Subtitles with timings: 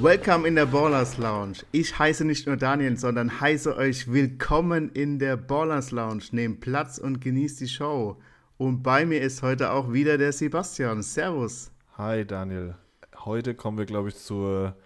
[0.00, 1.64] Welcome in der Ballers Lounge.
[1.72, 6.22] Ich heiße nicht nur Daniel, sondern heiße euch willkommen in der Ballers Lounge.
[6.30, 8.16] Nehmt Platz und genießt die Show.
[8.58, 11.02] Und bei mir ist heute auch wieder der Sebastian.
[11.02, 11.72] Servus.
[11.96, 12.76] Hi Daniel.
[13.24, 14.76] Heute kommen wir, glaube ich, zur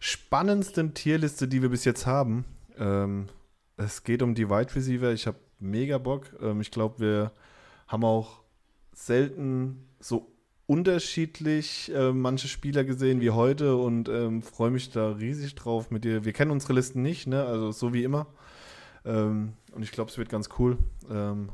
[0.00, 2.46] spannendsten Tierliste, die wir bis jetzt haben.
[2.78, 3.26] Ähm,
[3.76, 5.12] es geht um die Wide Receiver.
[5.12, 6.34] Ich habe mega Bock.
[6.40, 7.32] Ähm, ich glaube, wir
[7.86, 8.40] haben auch
[8.94, 10.33] selten so
[10.66, 16.04] unterschiedlich äh, manche Spieler gesehen wie heute und ähm, freue mich da riesig drauf mit
[16.04, 16.24] dir.
[16.24, 17.44] Wir kennen unsere Listen nicht, ne?
[17.44, 18.26] also so wie immer.
[19.04, 20.78] Ähm, und ich glaube, es wird ganz cool.
[21.10, 21.50] Ähm,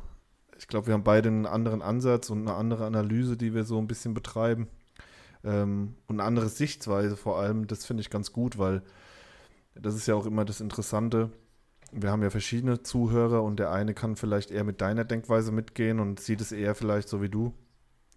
[0.57, 3.79] ich glaube, wir haben beide einen anderen Ansatz und eine andere Analyse, die wir so
[3.79, 4.69] ein bisschen betreiben.
[5.43, 7.67] Ähm, und eine andere Sichtweise vor allem.
[7.67, 8.83] Das finde ich ganz gut, weil
[9.75, 11.31] das ist ja auch immer das Interessante.
[11.93, 15.99] Wir haben ja verschiedene Zuhörer und der eine kann vielleicht eher mit deiner Denkweise mitgehen
[15.99, 17.53] und sieht es eher vielleicht so wie du.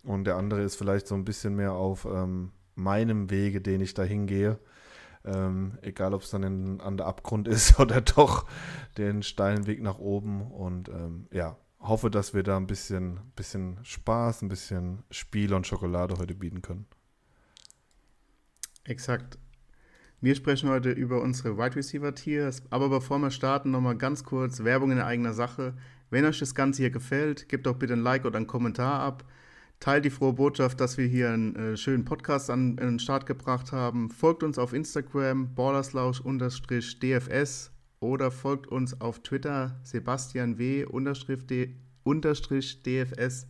[0.03, 3.93] Und der andere ist vielleicht so ein bisschen mehr auf ähm, meinem Wege, den ich
[3.93, 4.59] da hingehe.
[5.25, 8.45] Ähm, egal, ob es dann in, an der Abgrund ist oder doch
[8.97, 10.41] den steilen Weg nach oben.
[10.51, 15.67] Und ähm, ja, hoffe, dass wir da ein bisschen, bisschen Spaß, ein bisschen Spiel und
[15.67, 16.85] Schokolade heute bieten können.
[18.83, 19.37] Exakt.
[20.19, 24.63] Wir sprechen heute über unsere Wide Receiver Tiers, aber bevor wir starten, nochmal ganz kurz
[24.63, 25.73] Werbung in eigener Sache.
[26.09, 29.25] Wenn euch das Ganze hier gefällt, gebt doch bitte ein Like oder einen Kommentar ab.
[29.83, 33.25] Teilt die frohe Botschaft, dass wir hier einen äh, schönen Podcast an, an, den Start
[33.25, 34.09] gebracht haben.
[34.09, 40.85] Folgt uns auf Instagram, ballerslausch-dfs oder folgt uns auf Twitter, Sebastian W.
[42.05, 43.47] DFS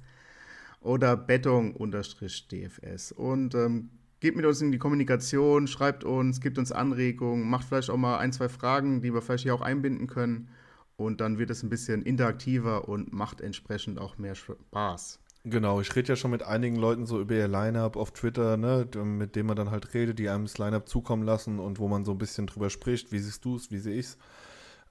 [0.82, 3.12] oder Bettung-DFS.
[3.12, 7.92] Und ähm, geht mit uns in die Kommunikation, schreibt uns, gibt uns Anregungen, macht vielleicht
[7.92, 10.50] auch mal ein, zwei Fragen, die wir vielleicht hier auch einbinden können.
[10.96, 15.20] Und dann wird es ein bisschen interaktiver und macht entsprechend auch mehr Spaß.
[15.46, 18.88] Genau, ich rede ja schon mit einigen Leuten so über ihr Line-Up auf Twitter, ne,
[19.04, 22.06] mit dem man dann halt redet, die einem das Line-Up zukommen lassen und wo man
[22.06, 24.18] so ein bisschen drüber spricht, wie siehst du es, wie sehe ich es.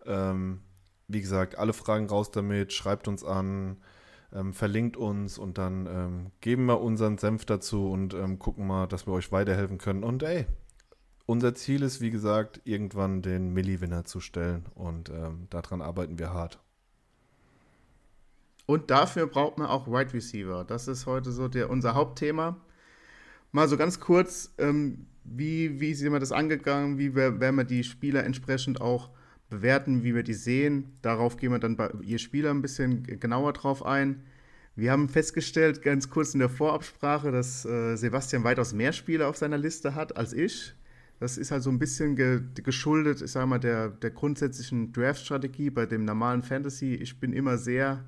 [0.05, 0.61] Ähm,
[1.09, 3.79] wie gesagt, alle Fragen raus damit, schreibt uns an,
[4.35, 8.87] ähm, verlinkt uns und dann ähm, geben wir unseren Senf dazu und ähm, gucken mal,
[8.87, 10.05] dass wir euch weiterhelfen können.
[10.05, 10.47] Und ey,
[11.25, 16.35] unser Ziel ist, wie gesagt, irgendwann den Milli-Winner zu stellen und ähm, daran arbeiten wir
[16.35, 16.61] hart.
[18.67, 20.65] Und dafür braucht man auch Wide Receiver.
[20.65, 22.61] Das ist heute so der, unser Hauptthema.
[23.51, 26.99] Mal so ganz kurz, ähm, wie, wie sind wir das angegangen?
[26.99, 29.11] Wie werden wir die Spieler entsprechend auch
[29.51, 30.97] bewerten, wie wir die sehen?
[31.03, 34.23] Darauf gehen wir dann bei ihr Spieler ein bisschen genauer drauf ein.
[34.75, 39.37] Wir haben festgestellt, ganz kurz in der Vorabsprache, dass äh, Sebastian weitaus mehr Spieler auf
[39.37, 40.75] seiner Liste hat als ich.
[41.21, 45.71] Das ist halt so ein bisschen ge geschuldet, ich sage mal, der, der grundsätzlichen Draft-Strategie
[45.71, 46.95] bei dem normalen Fantasy.
[46.95, 48.03] Ich bin immer sehr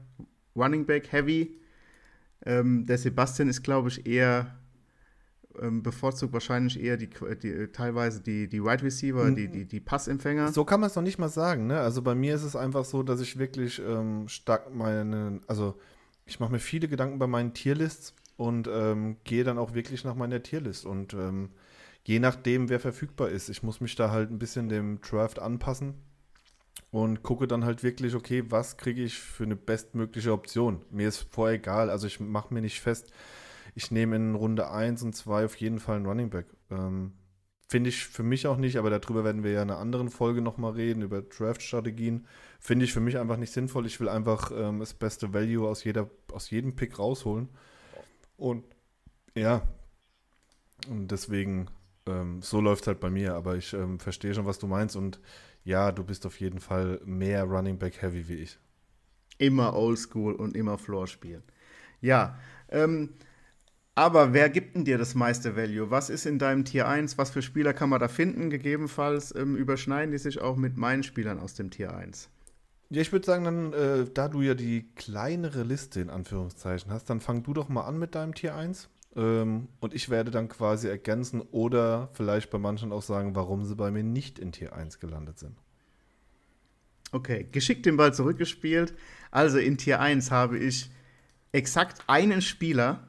[0.57, 1.59] Running Back Heavy.
[2.45, 4.59] Ähm, der Sebastian ist, glaube ich, eher
[5.61, 7.09] ähm, bevorzugt wahrscheinlich eher die,
[7.43, 10.53] die, teilweise die, die Wide Receiver, die, die, die Passempfänger.
[10.53, 11.67] So kann man es noch nicht mal sagen.
[11.67, 11.79] Ne?
[11.79, 15.79] Also bei mir ist es einfach so, dass ich wirklich ähm, stark meine, also
[16.27, 20.15] ich mache mir viele Gedanken bei meinen Tierlists und ähm, gehe dann auch wirklich nach
[20.15, 21.51] meiner Tierlist und ähm,
[22.03, 23.49] je nachdem, wer verfügbar ist.
[23.49, 25.95] Ich muss mich da halt ein bisschen dem Draft anpassen
[26.95, 30.81] und gucke dann halt wirklich, okay, was kriege ich für eine bestmögliche Option?
[30.93, 33.13] Mir ist vorher egal, also ich mache mir nicht fest,
[33.75, 36.47] ich nehme in Runde 1 und 2 auf jeden Fall einen Running Back.
[36.71, 37.15] Ähm,
[37.67, 40.41] Finde ich für mich auch nicht, aber darüber werden wir ja in einer anderen Folge
[40.41, 42.29] nochmal reden, über Draft-Strategien.
[42.61, 43.87] Finde ich für mich einfach nicht sinnvoll.
[43.87, 47.49] Ich will einfach ähm, das beste Value aus, jeder, aus jedem Pick rausholen.
[48.37, 48.63] Und
[49.35, 49.63] ja,
[50.89, 51.67] und deswegen,
[52.07, 54.95] ähm, so läuft es halt bei mir, aber ich ähm, verstehe schon, was du meinst
[54.95, 55.19] und
[55.65, 58.59] ja, du bist auf jeden Fall mehr Running Back Heavy wie ich.
[59.39, 61.43] Immer Oldschool und immer Floor spielen.
[62.01, 62.39] Ja,
[62.69, 63.15] ähm,
[63.95, 65.91] aber wer gibt denn dir das meiste Value?
[65.91, 67.17] Was ist in deinem Tier 1?
[67.17, 68.51] Was für Spieler kann man da finden?
[68.51, 72.29] Gegebenenfalls ähm, überschneiden die sich auch mit meinen Spielern aus dem Tier 1.
[72.91, 77.09] Ja, ich würde sagen, dann, äh, da du ja die kleinere Liste in Anführungszeichen hast,
[77.09, 78.89] dann fang du doch mal an mit deinem Tier 1.
[79.17, 83.77] Ähm, und ich werde dann quasi ergänzen oder vielleicht bei manchen auch sagen, warum sie
[83.77, 85.57] bei mir nicht in Tier 1 gelandet sind.
[87.13, 88.95] Okay, geschickt den Ball zurückgespielt.
[89.31, 90.91] Also in Tier 1 habe ich
[91.53, 93.07] exakt einen Spieler.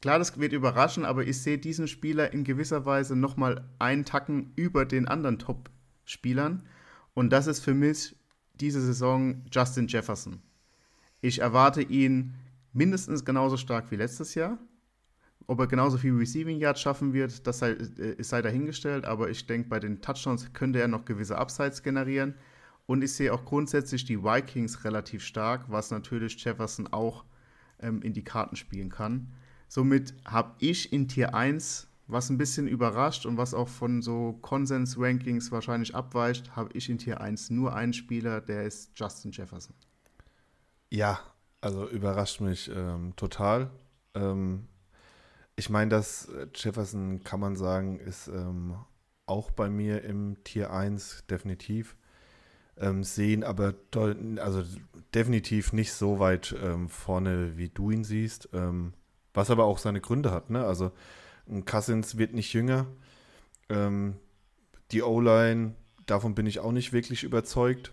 [0.00, 4.52] Klar, das wird überraschen, aber ich sehe diesen Spieler in gewisser Weise nochmal einen Tacken
[4.56, 6.62] über den anderen Top-Spielern.
[7.12, 8.16] Und das ist für mich
[8.54, 10.40] diese Saison Justin Jefferson.
[11.20, 12.34] Ich erwarte ihn
[12.72, 14.58] mindestens genauso stark wie letztes Jahr.
[15.46, 19.46] Ob er genauso viel Receiving Yards schaffen wird, das sei, äh, sei dahingestellt, aber ich
[19.46, 22.34] denke, bei den Touchdowns könnte er noch gewisse Upsides generieren.
[22.86, 27.24] Und ich sehe auch grundsätzlich die Vikings relativ stark, was natürlich Jefferson auch
[27.80, 29.32] ähm, in die Karten spielen kann.
[29.68, 34.34] Somit habe ich in Tier 1 was ein bisschen überrascht und was auch von so
[34.42, 39.74] Konsens-Rankings wahrscheinlich abweicht, habe ich in Tier 1 nur einen Spieler, der ist Justin Jefferson.
[40.90, 41.20] Ja,
[41.60, 43.70] also überrascht mich ähm, total.
[44.14, 44.68] Ähm,
[45.56, 48.76] ich meine, dass äh, Jefferson, kann man sagen, ist ähm,
[49.26, 51.96] auch bei mir im Tier 1 definitiv.
[52.76, 53.74] Ähm, sehen aber
[54.38, 54.64] also
[55.14, 58.48] definitiv nicht so weit ähm, vorne, wie du ihn siehst.
[58.52, 58.94] Ähm,
[59.32, 60.50] was aber auch seine Gründe hat.
[60.50, 60.64] Ne?
[60.64, 60.92] Also
[61.66, 62.86] Cousins wird nicht jünger.
[63.68, 64.16] Ähm,
[64.90, 65.74] die O-Line,
[66.06, 67.92] davon bin ich auch nicht wirklich überzeugt.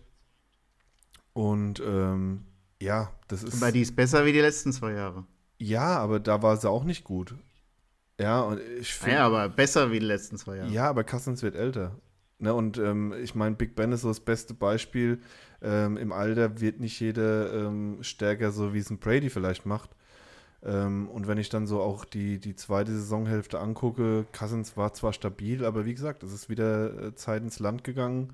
[1.34, 2.46] Und ähm,
[2.82, 3.62] ja, das ist.
[3.62, 5.26] Weil die ist besser wie die letzten zwei Jahre.
[5.60, 7.36] Ja, aber da war sie auch nicht gut.
[8.22, 9.16] Ja, und ich finde.
[9.16, 10.70] Ja, aber besser wie die letzten zwei Jahre.
[10.70, 11.96] Ja, aber Cousins wird älter.
[12.40, 15.20] Ne, und ähm, ich meine, Big Ben ist so das beste Beispiel.
[15.62, 19.92] Ähm, Im Alter wird nicht jeder ähm, stärker, so wie es ein Brady vielleicht macht.
[20.64, 25.14] Ähm, und wenn ich dann so auch die, die zweite Saisonhälfte angucke, Cousins war zwar
[25.14, 28.34] stabil, aber wie gesagt, es ist wieder äh, Zeit ins Land gegangen.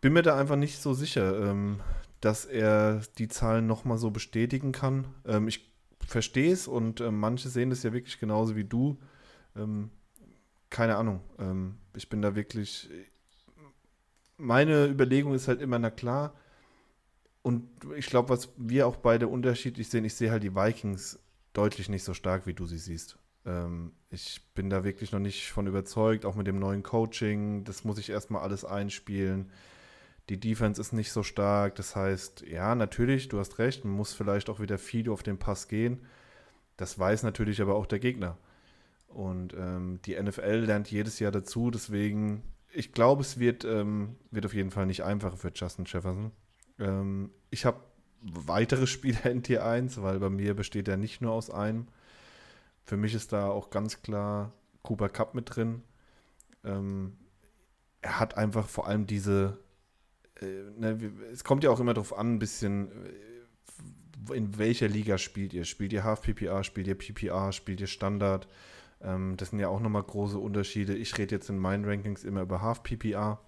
[0.00, 1.80] Bin mir da einfach nicht so sicher, ähm,
[2.20, 5.06] dass er die Zahlen nochmal so bestätigen kann.
[5.26, 5.71] Ähm, ich
[6.06, 8.98] verstehe es und äh, manche sehen es ja wirklich genauso wie du.
[9.56, 9.90] Ähm,
[10.70, 11.20] keine Ahnung.
[11.38, 12.90] Ähm, ich bin da wirklich.
[14.36, 16.34] Meine Überlegung ist halt immer, na klar,
[17.42, 21.18] und ich glaube, was wir auch beide unterschiedlich sehen, ich sehe halt die Vikings
[21.52, 23.18] deutlich nicht so stark, wie du sie siehst.
[23.44, 27.64] Ähm, ich bin da wirklich noch nicht von überzeugt, auch mit dem neuen Coaching.
[27.64, 29.50] Das muss ich erstmal alles einspielen.
[30.28, 31.74] Die Defense ist nicht so stark.
[31.76, 35.38] Das heißt, ja, natürlich, du hast recht, man muss vielleicht auch wieder viel auf den
[35.38, 36.04] Pass gehen.
[36.76, 38.38] Das weiß natürlich aber auch der Gegner.
[39.08, 41.70] Und ähm, die NFL lernt jedes Jahr dazu.
[41.70, 42.42] Deswegen,
[42.72, 46.32] ich glaube, es wird, ähm, wird auf jeden Fall nicht einfacher für Justin Jefferson.
[46.78, 47.80] Ähm, ich habe
[48.22, 51.88] weitere Spieler in Tier 1, weil bei mir besteht er nicht nur aus einem.
[52.84, 54.52] Für mich ist da auch ganz klar
[54.82, 55.82] Cooper Cup mit drin.
[56.64, 57.16] Ähm,
[58.00, 59.58] er hat einfach vor allem diese,
[60.76, 65.52] ne, es kommt ja auch immer darauf an, ein bisschen, äh, in welcher Liga spielt
[65.52, 65.64] ihr?
[65.64, 68.48] Spielt ihr Half PPA, spielt ihr PPA, spielt ihr Standard?
[69.00, 70.94] Ähm, das sind ja auch nochmal große Unterschiede.
[70.94, 73.40] Ich rede jetzt in meinen Rankings immer über Half PPA,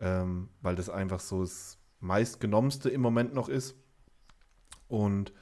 [0.00, 3.76] ähm, weil das einfach so ist, meistgenommenste im Moment noch ist.
[4.88, 5.32] Und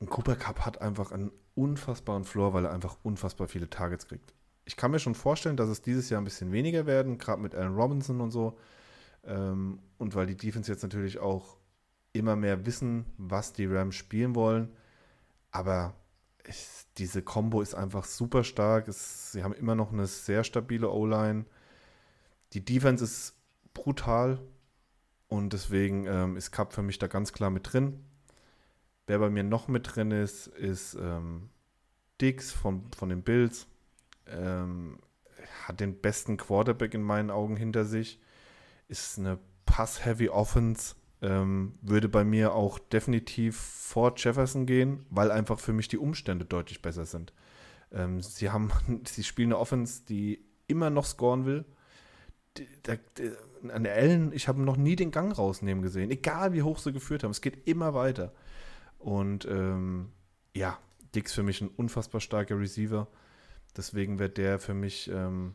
[0.00, 4.32] ein Cooper Cup hat einfach einen unfassbaren Floor, weil er einfach unfassbar viele Targets kriegt.
[4.64, 7.54] Ich kann mir schon vorstellen, dass es dieses Jahr ein bisschen weniger werden, gerade mit
[7.54, 8.56] Allen Robinson und so.
[9.24, 11.56] Ähm, und weil die Defense jetzt natürlich auch
[12.12, 14.70] immer mehr wissen, was die Rams spielen wollen.
[15.50, 15.94] Aber
[16.44, 18.88] es, diese Combo ist einfach super stark.
[18.88, 21.44] Es, sie haben immer noch eine sehr stabile O-Line.
[22.52, 23.34] Die Defense ist
[23.74, 24.40] brutal.
[25.28, 28.04] Und deswegen ähm, ist Cup für mich da ganz klar mit drin.
[29.06, 31.48] Wer bei mir noch mit drin ist, ist ähm,
[32.20, 33.66] Dix von, von den Bills.
[34.26, 34.98] Ähm,
[35.66, 38.20] hat den besten Quarterback in meinen Augen hinter sich.
[38.88, 40.94] Ist eine Pass-Heavy Offense.
[41.20, 46.44] Ähm, würde bei mir auch definitiv vor Jefferson gehen, weil einfach für mich die Umstände
[46.44, 47.32] deutlich besser sind.
[47.92, 48.72] Ähm, sie haben,
[49.06, 51.64] sie spielen eine Offense, die immer noch scoren will.
[52.56, 52.66] Die,
[53.16, 53.30] die,
[53.70, 56.92] an der Ellen, ich habe noch nie den Gang rausnehmen gesehen, egal wie hoch sie
[56.92, 57.30] geführt haben.
[57.30, 58.32] Es geht immer weiter.
[58.98, 60.10] Und ähm,
[60.54, 60.78] ja,
[61.14, 63.06] Dix für mich ein unfassbar starker Receiver.
[63.76, 65.54] Deswegen wird der für mich ähm,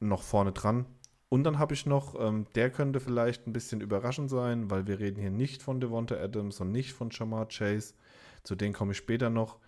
[0.00, 0.86] noch vorne dran.
[1.28, 5.00] Und dann habe ich noch, ähm, der könnte vielleicht ein bisschen überraschend sein, weil wir
[5.00, 7.94] reden hier nicht von Devonta Adams und nicht von Shamar Chase.
[8.44, 9.58] Zu denen komme ich später noch.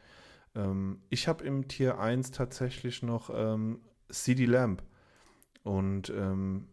[0.54, 4.82] Ähm, ich habe im Tier 1 tatsächlich noch ähm, CD Lamb.
[5.64, 6.68] Und ähm,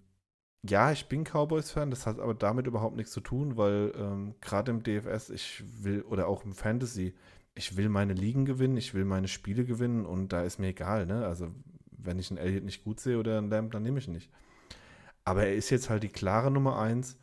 [0.67, 4.71] ja, ich bin Cowboys-Fan, das hat aber damit überhaupt nichts zu tun, weil ähm, gerade
[4.71, 7.13] im DFS, ich will, oder auch im Fantasy,
[7.55, 11.05] ich will meine Ligen gewinnen, ich will meine Spiele gewinnen und da ist mir egal,
[11.05, 11.25] ne?
[11.25, 11.51] Also,
[11.91, 14.29] wenn ich einen Elliott nicht gut sehe oder einen Lamb, dann nehme ich ihn nicht.
[15.25, 17.17] Aber er ist jetzt halt die klare Nummer eins.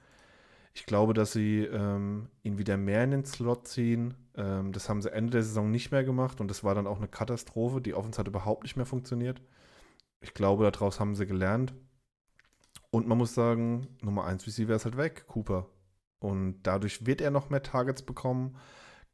[0.74, 4.14] Ich glaube, dass sie ähm, ihn wieder mehr in den Slot ziehen.
[4.36, 6.98] Ähm, das haben sie Ende der Saison nicht mehr gemacht und das war dann auch
[6.98, 7.80] eine Katastrophe.
[7.80, 9.40] Die Offense hat überhaupt nicht mehr funktioniert.
[10.20, 11.74] Ich glaube, daraus haben sie gelernt.
[12.90, 15.68] Und man muss sagen, Nummer 1 Receiver ist halt weg, Cooper.
[16.18, 18.56] Und dadurch wird er noch mehr Targets bekommen.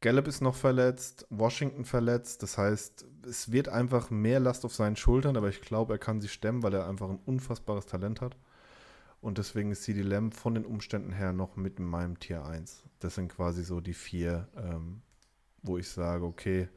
[0.01, 2.43] Gallup ist noch verletzt, Washington verletzt.
[2.43, 6.21] Das heißt, es wird einfach mehr Last auf seinen Schultern, aber ich glaube, er kann
[6.21, 8.37] sie stemmen, weil er einfach ein unfassbares Talent hat.
[9.21, 12.83] Und deswegen ist CD Lamb von den Umständen her noch mit in meinem Tier 1.
[12.99, 15.01] Das sind quasi so die vier, ähm,
[15.61, 16.69] wo ich sage, okay,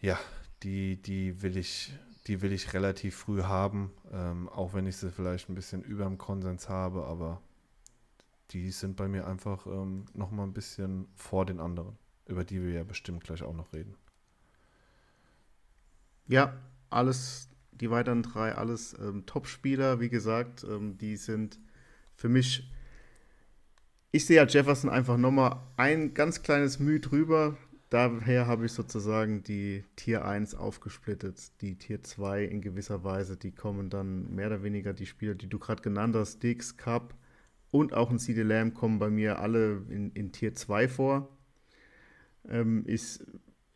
[0.00, 0.18] ja,
[0.62, 1.92] die, die will ich,
[2.26, 6.04] die will ich relativ früh haben, ähm, auch wenn ich sie vielleicht ein bisschen über
[6.04, 7.40] dem Konsens habe, aber
[8.50, 12.62] die sind bei mir einfach ähm, noch mal ein bisschen vor den anderen, über die
[12.62, 13.94] wir ja bestimmt gleich auch noch reden.
[16.26, 16.54] Ja,
[16.90, 17.48] alles,
[17.80, 21.58] die weiteren drei, alles ähm, Top-Spieler, wie gesagt, ähm, die sind
[22.14, 22.70] für mich.
[24.12, 27.56] Ich sehe ja Jefferson einfach nochmal ein ganz kleines Mühe drüber.
[27.90, 31.60] Daher habe ich sozusagen die Tier 1 aufgesplittet.
[31.60, 35.48] Die Tier 2 in gewisser Weise, die kommen dann mehr oder weniger die Spieler, die
[35.48, 37.14] du gerade genannt hast, Dix, Cup
[37.70, 41.36] und auch ein CD Lamb kommen bei mir alle in, in Tier 2 vor.
[42.48, 43.20] Ähm, ich,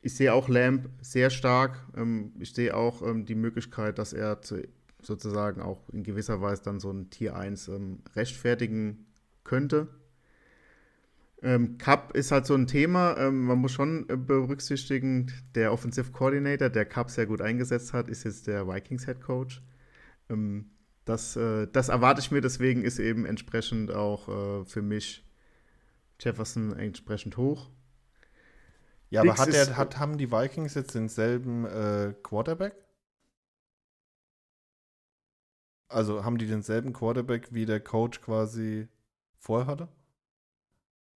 [0.05, 1.83] ich sehe auch Lamb sehr stark.
[1.97, 4.63] Ähm, ich sehe auch ähm, die Möglichkeit, dass er zu,
[5.01, 9.07] sozusagen auch in gewisser Weise dann so ein Tier 1 ähm, rechtfertigen
[9.45, 9.89] könnte.
[11.43, 13.17] Ähm, Cup ist halt so ein Thema.
[13.17, 18.09] Ähm, man muss schon äh, berücksichtigen, der Offensive Coordinator, der Cup sehr gut eingesetzt hat,
[18.09, 19.63] ist jetzt der Vikings Head Coach.
[20.29, 20.67] Ähm,
[21.07, 25.25] das, äh, das erwarte ich mir, deswegen ist eben entsprechend auch äh, für mich
[26.21, 27.71] Jefferson entsprechend hoch.
[29.15, 32.75] Ja, aber hat er, hat, haben die Vikings jetzt denselben äh, Quarterback?
[35.87, 38.89] Also haben die denselben Quarterback, wie der Coach quasi
[39.39, 39.89] vorher hatte?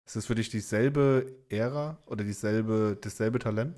[0.06, 3.76] Ist das für dich dieselbe Ära oder dieselbe, dasselbe Talent?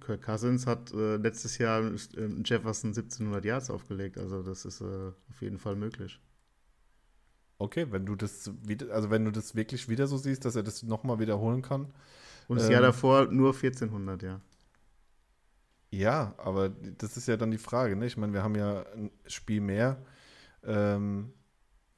[0.00, 5.12] Kirk Cousins hat äh, letztes Jahr äh, Jefferson 1700 Yards aufgelegt, also das ist äh,
[5.30, 6.20] auf jeden Fall möglich.
[7.64, 10.62] Okay, wenn du das wieder, also wenn du das wirklich wieder so siehst, dass er
[10.62, 11.86] das nochmal wiederholen kann.
[12.46, 14.40] Und das ähm, Jahr davor nur 1400, ja.
[15.90, 18.06] Ja, aber das ist ja dann die Frage, ne?
[18.06, 20.04] Ich meine, wir haben ja ein Spiel mehr.
[20.64, 21.32] Ähm,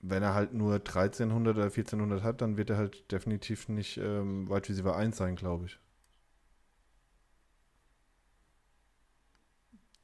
[0.00, 4.48] wenn er halt nur 1300 oder 1400 hat, dann wird er halt definitiv nicht ähm,
[4.48, 5.80] Wide Receiver 1 sein, glaube ich.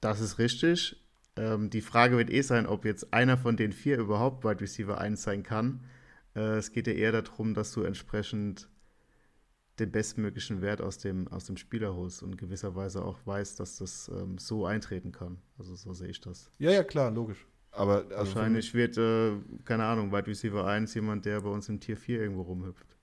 [0.00, 1.01] Das ist richtig.
[1.37, 4.99] Ähm, die Frage wird eh sein, ob jetzt einer von den vier überhaupt Wide Receiver
[4.99, 5.85] 1 sein kann.
[6.35, 8.69] Äh, es geht ja eher darum, dass du entsprechend
[9.79, 14.11] den bestmöglichen Wert aus dem, aus dem Spieler holst und gewisserweise auch weißt, dass das
[14.15, 15.39] ähm, so eintreten kann.
[15.59, 16.51] Also so sehe ich das.
[16.59, 17.47] Ja, ja, klar, logisch.
[17.71, 19.33] Aber also Wahrscheinlich wird, äh,
[19.65, 22.99] keine Ahnung, Wide Receiver 1 jemand, der bei uns im Tier 4 irgendwo rumhüpft.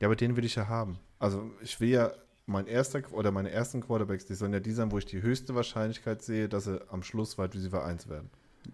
[0.00, 0.98] Ja, aber den will ich ja haben.
[1.18, 2.12] Also ich will ja
[2.46, 5.54] mein erster oder meine ersten Quarterbacks, die sollen ja die sein, wo ich die höchste
[5.54, 8.30] Wahrscheinlichkeit sehe, dass sie am Schluss Wide Receiver 1 werden.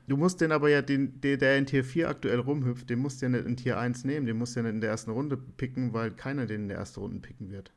[0.07, 3.21] Du musst den aber ja, den, der, der in Tier 4 aktuell rumhüpft, den musst
[3.21, 5.11] du ja nicht in Tier 1 nehmen, den musst du ja nicht in der ersten
[5.11, 7.73] Runde picken, weil keiner den in der ersten Runde picken wird.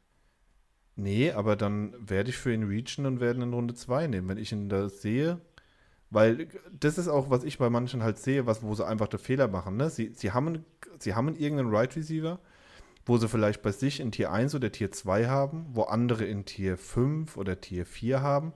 [0.95, 4.29] Nee, aber dann werde ich für ihn reachen und werde ihn in Runde 2 nehmen.
[4.29, 5.41] Wenn ich ihn da sehe,
[6.11, 6.47] weil
[6.79, 9.47] das ist auch, was ich bei manchen halt sehe, was, wo sie einfach den Fehler
[9.47, 9.77] machen.
[9.77, 9.89] Ne?
[9.89, 10.63] Sie, sie, haben,
[10.99, 12.39] sie haben irgendeinen Right Receiver,
[13.05, 16.45] wo sie vielleicht bei sich in Tier 1 oder Tier 2 haben, wo andere in
[16.45, 18.53] Tier 5 oder Tier 4 haben.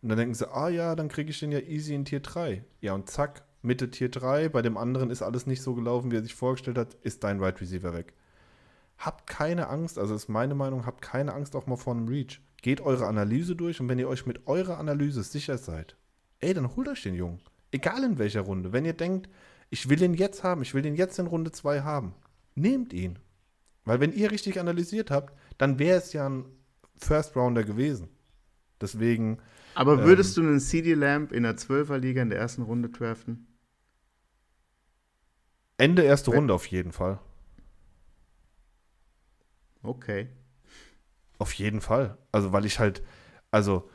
[0.00, 2.64] Und dann denken sie, ah ja, dann kriege ich den ja easy in Tier 3.
[2.80, 6.16] Ja, und zack, Mitte Tier 3, bei dem anderen ist alles nicht so gelaufen, wie
[6.16, 8.14] er sich vorgestellt hat, ist dein Right Receiver weg.
[8.98, 12.40] Habt keine Angst, also ist meine Meinung, habt keine Angst auch mal vor einem Reach.
[12.62, 15.96] Geht eure Analyse durch und wenn ihr euch mit eurer Analyse sicher seid,
[16.40, 17.40] ey, dann holt euch den Jungen.
[17.70, 18.72] Egal in welcher Runde.
[18.72, 19.28] Wenn ihr denkt,
[19.70, 22.14] ich will ihn jetzt haben, ich will ihn jetzt in Runde 2 haben,
[22.54, 23.18] nehmt ihn.
[23.88, 26.44] Weil wenn ihr richtig analysiert habt, dann wäre es ja ein
[26.98, 28.10] First Rounder gewesen.
[28.82, 29.38] Deswegen.
[29.74, 32.90] Aber würdest ähm, du einen CD Lamp in der 12er Liga in der ersten Runde
[32.90, 33.46] draften?
[35.78, 37.18] Ende erste Runde auf jeden Fall.
[39.82, 40.28] Okay.
[41.38, 42.18] Auf jeden Fall.
[42.30, 43.02] Also, weil ich halt,
[43.50, 43.88] also,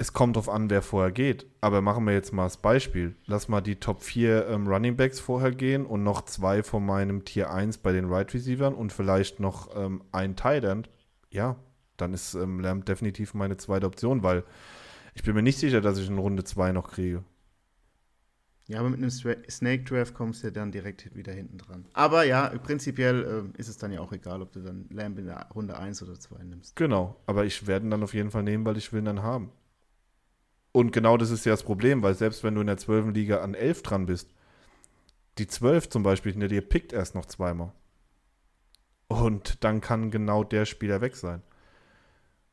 [0.00, 1.46] es kommt drauf an, wer vorher geht.
[1.60, 3.16] Aber machen wir jetzt mal das Beispiel.
[3.26, 7.24] Lass mal die Top 4 ähm, Running Backs vorher gehen und noch zwei von meinem
[7.24, 10.88] Tier 1 bei den Right Receivers und vielleicht noch ähm, ein Tight End.
[11.30, 11.56] Ja,
[11.96, 14.44] dann ist ähm, Lamb definitiv meine zweite Option, weil
[15.14, 17.24] ich bin mir nicht sicher, dass ich in Runde 2 noch kriege.
[18.68, 21.86] Ja, aber mit einem Snake Draft kommst du ja dann direkt wieder hinten dran.
[21.94, 25.24] Aber ja, prinzipiell äh, ist es dann ja auch egal, ob du dann Lamb in
[25.24, 26.76] der Runde 1 oder 2 nimmst.
[26.76, 29.22] Genau, aber ich werde ihn dann auf jeden Fall nehmen, weil ich will ihn dann
[29.22, 29.50] haben.
[30.78, 33.12] Und genau das ist ja das Problem, weil selbst wenn du in der 12.
[33.12, 34.30] Liga an 11 dran bist,
[35.36, 37.72] die 12 zum Beispiel hinter dir pickt erst noch zweimal.
[39.08, 41.42] Und dann kann genau der Spieler weg sein.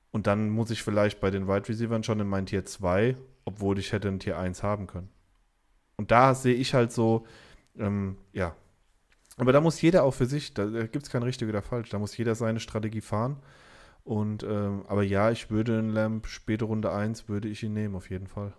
[0.10, 3.77] Und dann muss ich vielleicht bei den Wide Receivers schon in mein Tier 2, obwohl
[3.77, 5.12] ich hätte ein Tier 1 haben können.
[5.98, 7.27] Und da sehe ich halt so,
[7.77, 8.55] ähm, ja.
[9.38, 12.00] Aber da muss jeder auch für sich, da gibt es kein richtig oder falsch, da
[12.00, 13.38] muss jeder seine Strategie fahren.
[14.05, 17.95] Und, ähm, aber ja, ich würde in Lamp, späte Runde 1, würde ich ihn nehmen,
[17.95, 18.53] auf jeden Fall.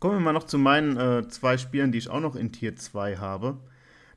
[0.00, 2.74] Kommen wir mal noch zu meinen äh, zwei Spielen, die ich auch noch in Tier
[2.74, 3.58] 2 habe.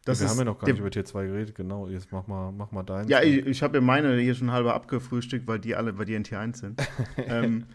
[0.06, 1.90] Das wir haben ja noch gar nicht über Tier 2 geredet, genau.
[1.90, 3.10] Jetzt mach mal, mach mal deinen.
[3.10, 6.16] Ja, ich, ich habe ja meine hier schon halber abgefrühstückt, weil die alle bei dir
[6.16, 6.82] in Tier 1 sind.
[7.18, 7.66] ähm,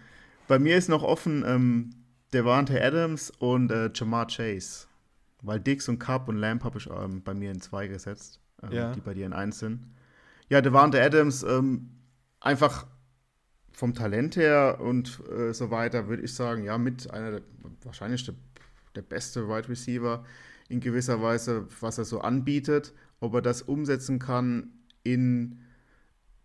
[0.48, 1.90] bei mir ist noch offen ähm,
[2.32, 4.86] Devante Adams und äh, Jamar Chase.
[5.42, 8.72] Weil Dix und Cup und Lamp habe ich ähm, bei mir in 2 gesetzt, ähm,
[8.72, 8.92] ja.
[8.92, 9.86] die bei dir in 1 sind.
[10.50, 11.90] Ja, Devante Adams, ähm,
[12.40, 12.88] einfach
[13.70, 17.42] vom Talent her und äh, so weiter würde ich sagen, ja, mit einer der,
[17.84, 18.34] wahrscheinlich der,
[18.96, 20.24] der beste Wide Receiver
[20.68, 22.92] in gewisser Weise, was er so anbietet.
[23.20, 24.72] Ob er das umsetzen kann
[25.04, 25.60] in,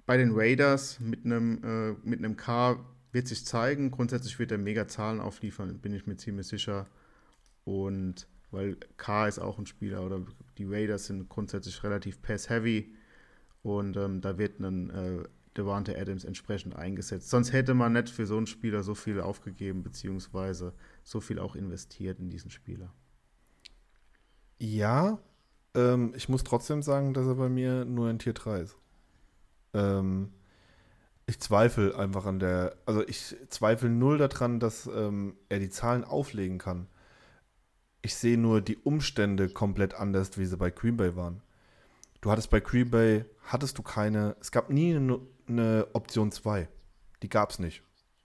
[0.05, 3.89] bei den Raiders mit einem, äh, mit einem K, wird sich zeigen.
[3.89, 6.85] Grundsätzlich wird er mega Zahlen aufliefern, bin ich mir ziemlich sicher.
[7.63, 10.21] Und weil K ist auch ein Spieler oder
[10.59, 12.93] die Raiders sind grundsätzlich relativ pass-heavy
[13.65, 15.23] und ähm, da wird ein äh,
[15.57, 17.31] Devante Adams entsprechend eingesetzt.
[17.31, 21.55] Sonst hätte man nicht für so einen Spieler so viel aufgegeben, beziehungsweise so viel auch
[21.55, 22.93] investiert in diesen Spieler.
[24.59, 25.17] Ja,
[25.73, 28.77] ähm, ich muss trotzdem sagen, dass er bei mir nur in Tier 3 ist.
[29.73, 30.31] Ähm,
[31.25, 36.03] ich zweifle einfach an der, also ich zweifle null daran, dass ähm, er die Zahlen
[36.03, 36.85] auflegen kann.
[38.03, 41.41] Ich sehe nur die Umstände komplett anders, wie sie bei Green Bay waren.
[42.25, 46.67] Du hattest bei Green Bay, hattest du keine, es gab nie eine, eine Option 2.
[47.21, 47.83] Die gab es nicht.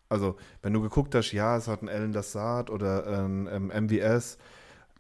[0.09, 4.39] Also, wenn du geguckt hast, ja, es hat ein Alan Lassard oder ein ähm, MVS,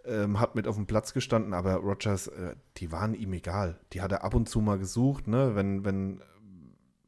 [0.04, 3.80] ähm, hat mit auf dem Platz gestanden, aber Rogers, äh, die waren ihm egal.
[3.95, 5.54] Die hat er ab und zu mal gesucht, ne?
[5.54, 6.21] wenn, wenn,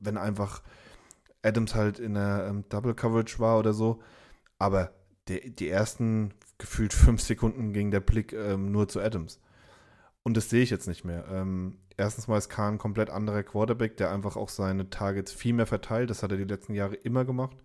[0.01, 0.63] wenn einfach
[1.43, 4.01] Adams halt in der ähm, Double Coverage war oder so.
[4.59, 4.93] Aber
[5.29, 9.43] die, die ersten gefühlt fünf Sekunden ging der Blick ähm, nur zu Adams.
[10.23, 11.27] Und das sehe ich jetzt nicht mehr.
[11.31, 15.55] Ähm, erstens mal ist Kahn ein komplett anderer Quarterback, der einfach auch seine Targets viel
[15.55, 16.11] mehr verteilt.
[16.11, 17.57] Das hat er die letzten Jahre immer gemacht.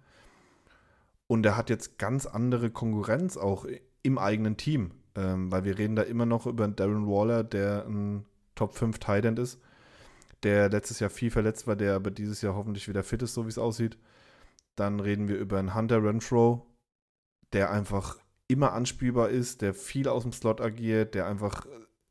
[1.28, 3.66] Und er hat jetzt ganz andere Konkurrenz auch
[4.04, 4.92] im eigenen Team.
[5.18, 9.26] Ähm, weil wir reden da immer noch über Darren Waller, der ein Top 5 Tight
[9.40, 9.60] ist,
[10.44, 13.46] der letztes Jahr viel verletzt war, der aber dieses Jahr hoffentlich wieder fit ist, so
[13.46, 13.98] wie es aussieht.
[14.76, 16.68] Dann reden wir über einen Hunter Renfro,
[17.52, 18.18] der einfach
[18.48, 21.66] immer anspielbar ist, der viel aus dem Slot agiert, der einfach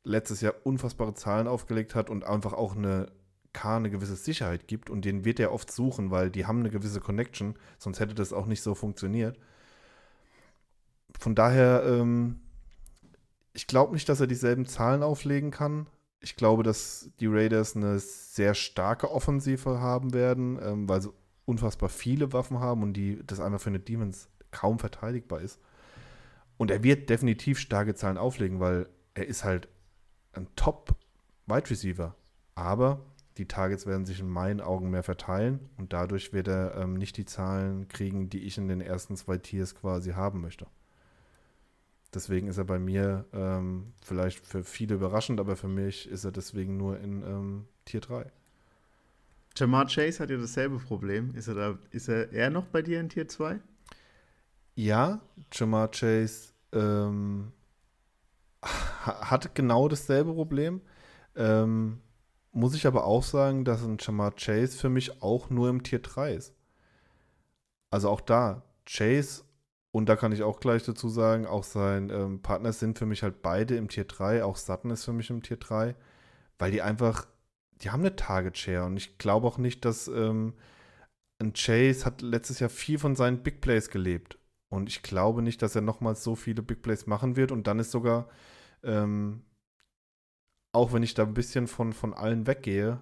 [0.07, 3.11] letztes Jahr unfassbare Zahlen aufgelegt hat und einfach auch eine
[3.53, 6.69] K eine gewisse Sicherheit gibt und den wird er oft suchen, weil die haben eine
[6.69, 9.37] gewisse Connection, sonst hätte das auch nicht so funktioniert.
[11.19, 12.41] Von daher ähm,
[13.57, 15.87] ich glaube nicht, dass er dieselben Zahlen auflegen kann.
[16.19, 21.11] Ich glaube, dass die Raiders eine sehr starke Offensive haben werden, ähm, weil sie
[21.45, 25.59] unfassbar viele Waffen haben und die das einfach für eine Demons kaum verteidigbar ist.
[26.57, 29.67] Und er wird definitiv starke Zahlen auflegen, weil er ist halt
[30.37, 32.15] ein Top-Wide Receiver.
[32.55, 33.01] Aber
[33.37, 37.17] die Targets werden sich in meinen Augen mehr verteilen und dadurch wird er ähm, nicht
[37.17, 40.65] die Zahlen kriegen, die ich in den ersten zwei Tiers quasi haben möchte.
[42.13, 46.31] Deswegen ist er bei mir ähm, vielleicht für viele überraschend, aber für mich ist er
[46.31, 48.31] deswegen nur in ähm, Tier 3.
[49.55, 51.35] Jamar Chase hat ja dasselbe Problem.
[51.35, 53.59] Ist er, da, ist er eher noch bei dir in Tier 2?
[54.75, 55.19] Ja,
[55.51, 57.51] Jamar Chase ähm,
[58.61, 60.81] hat genau dasselbe Problem.
[61.35, 62.01] Ähm,
[62.51, 65.99] muss ich aber auch sagen, dass ein Jamar Chase für mich auch nur im Tier
[65.99, 66.55] 3 ist.
[67.91, 69.43] Also auch da, Chase
[69.91, 73.23] und da kann ich auch gleich dazu sagen, auch sein ähm, Partner sind für mich
[73.23, 75.95] halt beide im Tier 3, auch Sutton ist für mich im Tier 3,
[76.57, 77.27] weil die einfach,
[77.81, 80.53] die haben eine Target Share und ich glaube auch nicht, dass ähm,
[81.39, 84.37] ein Chase hat letztes Jahr viel von seinen Big Plays gelebt
[84.69, 87.79] und ich glaube nicht, dass er nochmals so viele Big Plays machen wird und dann
[87.79, 88.29] ist sogar,
[88.83, 89.43] ähm,
[90.71, 93.01] auch wenn ich da ein bisschen von, von allen weggehe,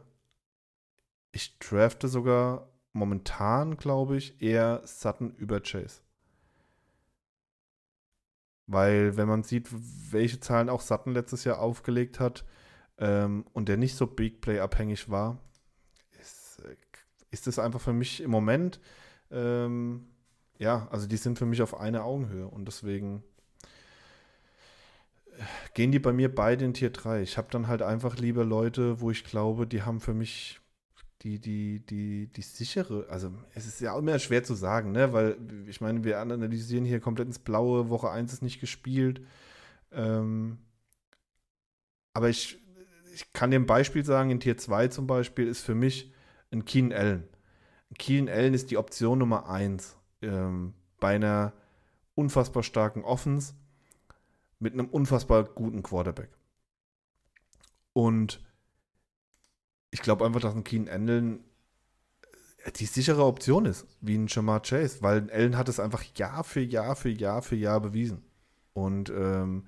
[1.32, 6.02] ich drafte sogar momentan, glaube ich, eher Sutton über Chase.
[8.68, 9.68] Weil, wenn man sieht,
[10.12, 12.46] welche Zahlen auch Sutton letztes Jahr aufgelegt hat
[12.98, 15.40] ähm, und der nicht so Big Play abhängig war,
[16.20, 16.76] ist, äh,
[17.32, 18.80] ist das einfach für mich im Moment,
[19.30, 20.08] ähm,
[20.58, 23.24] ja, also die sind für mich auf einer Augenhöhe und deswegen
[25.38, 27.22] äh, gehen die bei mir beide in Tier 3.
[27.22, 30.62] Ich habe dann halt einfach lieber Leute, wo ich glaube, die haben für mich
[31.22, 35.12] die, die, die, die sichere, also es ist ja immer schwer zu sagen, ne?
[35.12, 35.38] weil
[35.68, 39.22] ich meine, wir analysieren hier komplett ins Blaue, Woche 1 ist nicht gespielt.
[39.92, 40.60] Ähm,
[42.14, 42.60] aber ich,
[43.14, 46.14] ich kann dir ein Beispiel sagen, in Tier 2 zum Beispiel ist für mich
[46.52, 47.28] ein Keen Allen.
[47.98, 51.54] Keen Allen ist die Option Nummer 1 ähm, bei einer
[52.16, 53.54] unfassbar starken Offense
[54.60, 56.30] mit einem unfassbar guten Quarterback.
[57.94, 58.42] Und
[59.92, 61.44] ich glaube einfach, dass ein Keen Allen
[62.64, 66.44] äh, die sichere Option ist, wie ein Jamar Chase, weil Allen hat es einfach Jahr
[66.44, 68.24] für Jahr für Jahr für Jahr bewiesen.
[68.74, 69.68] Und ähm,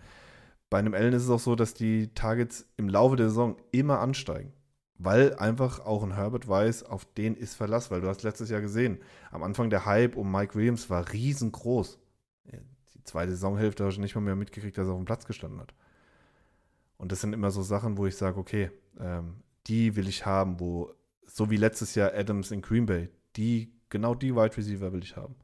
[0.70, 4.00] bei einem Allen ist es auch so, dass die Targets im Laufe der Saison immer
[4.00, 4.52] ansteigen.
[5.00, 8.62] Weil einfach auch ein Herbert weiß, auf den ist Verlass, weil du hast letztes Jahr
[8.62, 9.00] gesehen,
[9.32, 12.00] am Anfang der Hype um Mike Williams war riesengroß.
[12.96, 15.60] Die zweite Saisonhälfte habe ich nicht mal mehr mitgekriegt, dass er auf dem Platz gestanden
[15.60, 15.74] hat.
[16.98, 20.60] Und das sind immer so Sachen, wo ich sage, okay, ähm, die will ich haben,
[20.60, 20.94] wo,
[21.26, 25.16] so wie letztes Jahr Adams in Green Bay, die genau die Wide Receiver will ich
[25.16, 25.36] haben.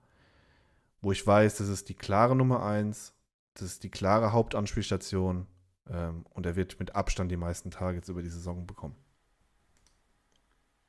[1.01, 3.13] Wo ich weiß, das ist die klare Nummer 1,
[3.53, 5.47] das ist die klare Hauptanspielstation
[5.89, 8.95] ähm, und er wird mit Abstand die meisten Targets über die Saison bekommen.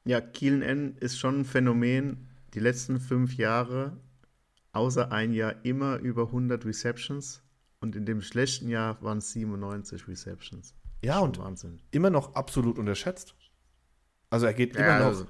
[0.05, 2.29] Ja, Kielen N ist schon ein Phänomen.
[2.53, 3.97] Die letzten fünf Jahre,
[4.73, 7.43] außer ein Jahr, immer über 100 Receptions.
[7.81, 10.75] Und in dem schlechten Jahr waren es 97 Receptions.
[11.03, 11.81] Ja, und Wahnsinn.
[11.91, 13.35] immer noch absolut unterschätzt.
[14.31, 15.07] Also er geht immer ja, noch.
[15.07, 15.27] Also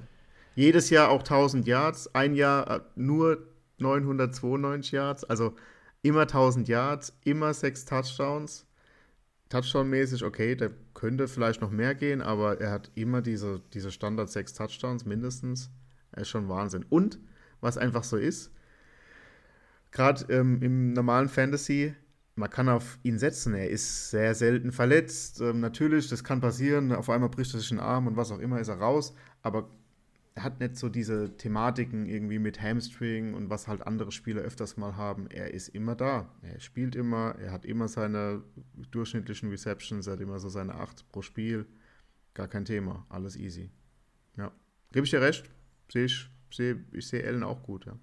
[0.54, 5.56] jedes Jahr auch 1000 Yards, ein Jahr äh, nur 992 Yards, also
[6.02, 8.66] immer 1000 Yards, immer sechs Touchdowns.
[9.48, 10.70] Touchdown-mäßig, okay, der
[11.04, 15.70] könnte vielleicht noch mehr gehen, aber er hat immer diese, diese Standard sechs Touchdowns mindestens.
[16.12, 16.86] Er ist schon Wahnsinn.
[16.88, 17.18] Und
[17.60, 18.50] was einfach so ist,
[19.90, 21.94] gerade ähm, im normalen Fantasy,
[22.36, 23.52] man kann auf ihn setzen.
[23.52, 25.42] Er ist sehr selten verletzt.
[25.42, 26.90] Ähm, natürlich, das kann passieren.
[26.90, 29.14] Auf einmal bricht er sich einen Arm und was auch immer ist er raus.
[29.42, 29.66] Aber er
[30.36, 34.96] hat nicht so diese Thematiken irgendwie mit Hamstring und was halt andere Spieler öfters mal
[34.96, 35.28] haben.
[35.30, 36.28] Er ist immer da.
[36.42, 37.36] Er spielt immer.
[37.38, 38.42] Er hat immer seine
[38.90, 40.06] durchschnittlichen Receptions.
[40.06, 41.66] Er hat immer so seine 8 pro Spiel.
[42.34, 43.06] Gar kein Thema.
[43.08, 43.70] Alles easy.
[44.36, 44.50] Ja.
[44.90, 45.48] Gebe ich dir recht.
[45.92, 47.96] Sehe ich, sehe, ich sehe Ellen auch gut, ja.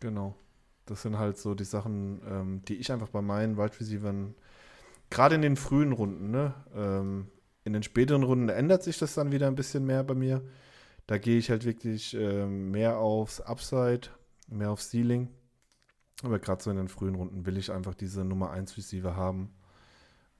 [0.00, 0.38] Genau.
[0.86, 4.32] Das sind halt so die Sachen, ähm, die ich einfach bei meinen Wide Receivers,
[5.10, 7.28] gerade in den frühen Runden, ne, ähm,
[7.64, 10.42] in den späteren Runden ändert sich das dann wieder ein bisschen mehr bei mir.
[11.08, 14.10] Da gehe ich halt wirklich ähm, mehr aufs Upside,
[14.46, 15.28] mehr aufs Ceiling.
[16.22, 19.54] Aber gerade so in den frühen Runden will ich einfach diese Nummer 1 Receiver haben.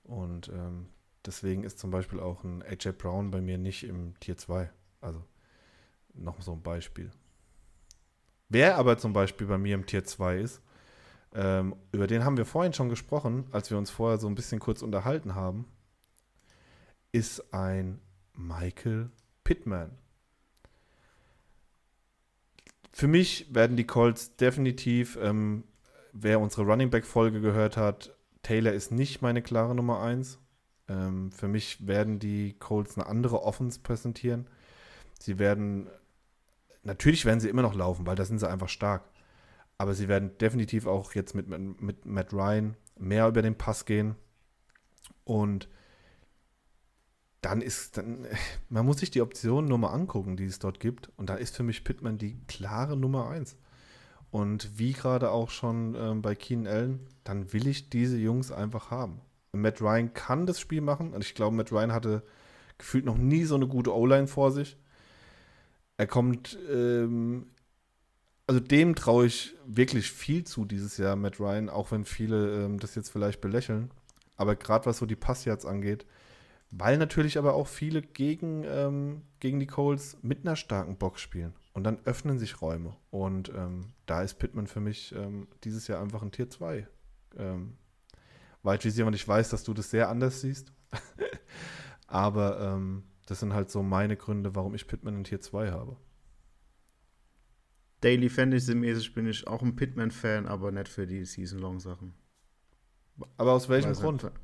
[0.03, 0.85] Und ähm,
[1.25, 4.69] deswegen ist zum Beispiel auch ein AJ Brown bei mir nicht im Tier 2.
[5.01, 5.23] Also
[6.13, 7.09] noch so ein Beispiel.
[8.47, 10.61] Wer aber zum Beispiel bei mir im Tier 2 ist,
[11.33, 14.59] ähm, über den haben wir vorhin schon gesprochen, als wir uns vorher so ein bisschen
[14.59, 15.65] kurz unterhalten haben,
[17.11, 17.99] ist ein
[18.35, 19.09] Michael
[19.43, 19.97] Pittman.
[22.91, 25.63] Für mich werden die Colts definitiv, ähm,
[26.11, 30.39] wer unsere Running Back Folge gehört hat, Taylor ist nicht meine klare Nummer 1.
[30.87, 34.47] Ähm, für mich werden die Colts eine andere Offense präsentieren.
[35.19, 35.87] Sie werden
[36.83, 39.03] natürlich werden sie immer noch laufen, weil da sind sie einfach stark.
[39.77, 44.15] Aber sie werden definitiv auch jetzt mit, mit Matt Ryan mehr über den Pass gehen.
[45.23, 45.69] Und
[47.41, 48.25] dann ist, dann,
[48.69, 51.11] man muss sich die Optionen nur mal angucken, die es dort gibt.
[51.17, 53.55] Und da ist für mich Pittman die klare Nummer 1.
[54.31, 58.91] Und wie gerade auch schon ähm, bei Keenan Allen, dann will ich diese Jungs einfach
[58.91, 59.21] haben.
[59.51, 61.13] Matt Ryan kann das Spiel machen.
[61.13, 62.23] Und ich glaube, Matt Ryan hatte
[62.77, 64.77] gefühlt noch nie so eine gute O-Line vor sich.
[65.97, 67.47] Er kommt, ähm,
[68.45, 72.79] also dem traue ich wirklich viel zu dieses Jahr, Matt Ryan, auch wenn viele ähm,
[72.79, 73.91] das jetzt vielleicht belächeln.
[74.37, 76.05] Aber gerade was so die Passyards angeht,
[76.71, 81.53] weil natürlich aber auch viele gegen, ähm, gegen die Coles mit einer starken Box spielen.
[81.73, 82.95] Und dann öffnen sich Räume.
[83.09, 86.87] Und ähm, da ist Pittman für mich ähm, dieses Jahr einfach ein Tier 2.
[87.37, 87.77] Ähm,
[88.63, 90.73] Wide Receiver, und ich weiß, dass du das sehr anders siehst.
[92.07, 95.97] aber ähm, das sind halt so meine Gründe, warum ich Pitman in Tier 2 habe.
[98.01, 102.13] Daily Fantasy-mäßig bin ich auch ein Pitman-Fan, aber nicht für die Season-Long-Sachen.
[103.37, 104.23] Aber aus welchem Grund?
[104.23, 104.35] Nicht,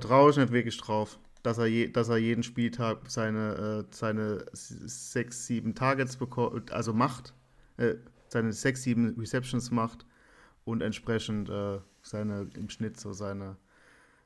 [0.00, 4.44] vertraue ich nicht wirklich drauf, dass er, je, dass er jeden Spieltag seine, äh, seine
[4.52, 7.32] sechs, sieben Targets bekommt, also macht,
[7.78, 7.94] äh,
[8.28, 10.04] seine sechs, sieben Receptions macht
[10.66, 13.56] und entsprechend äh, seine im Schnitt so seine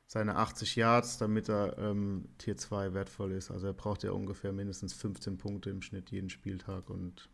[0.07, 3.49] seine 80 Yards, damit er ähm, Tier 2 wertvoll ist.
[3.49, 7.29] Also er braucht ja ungefähr mindestens 15 Punkte im Schnitt jeden Spieltag und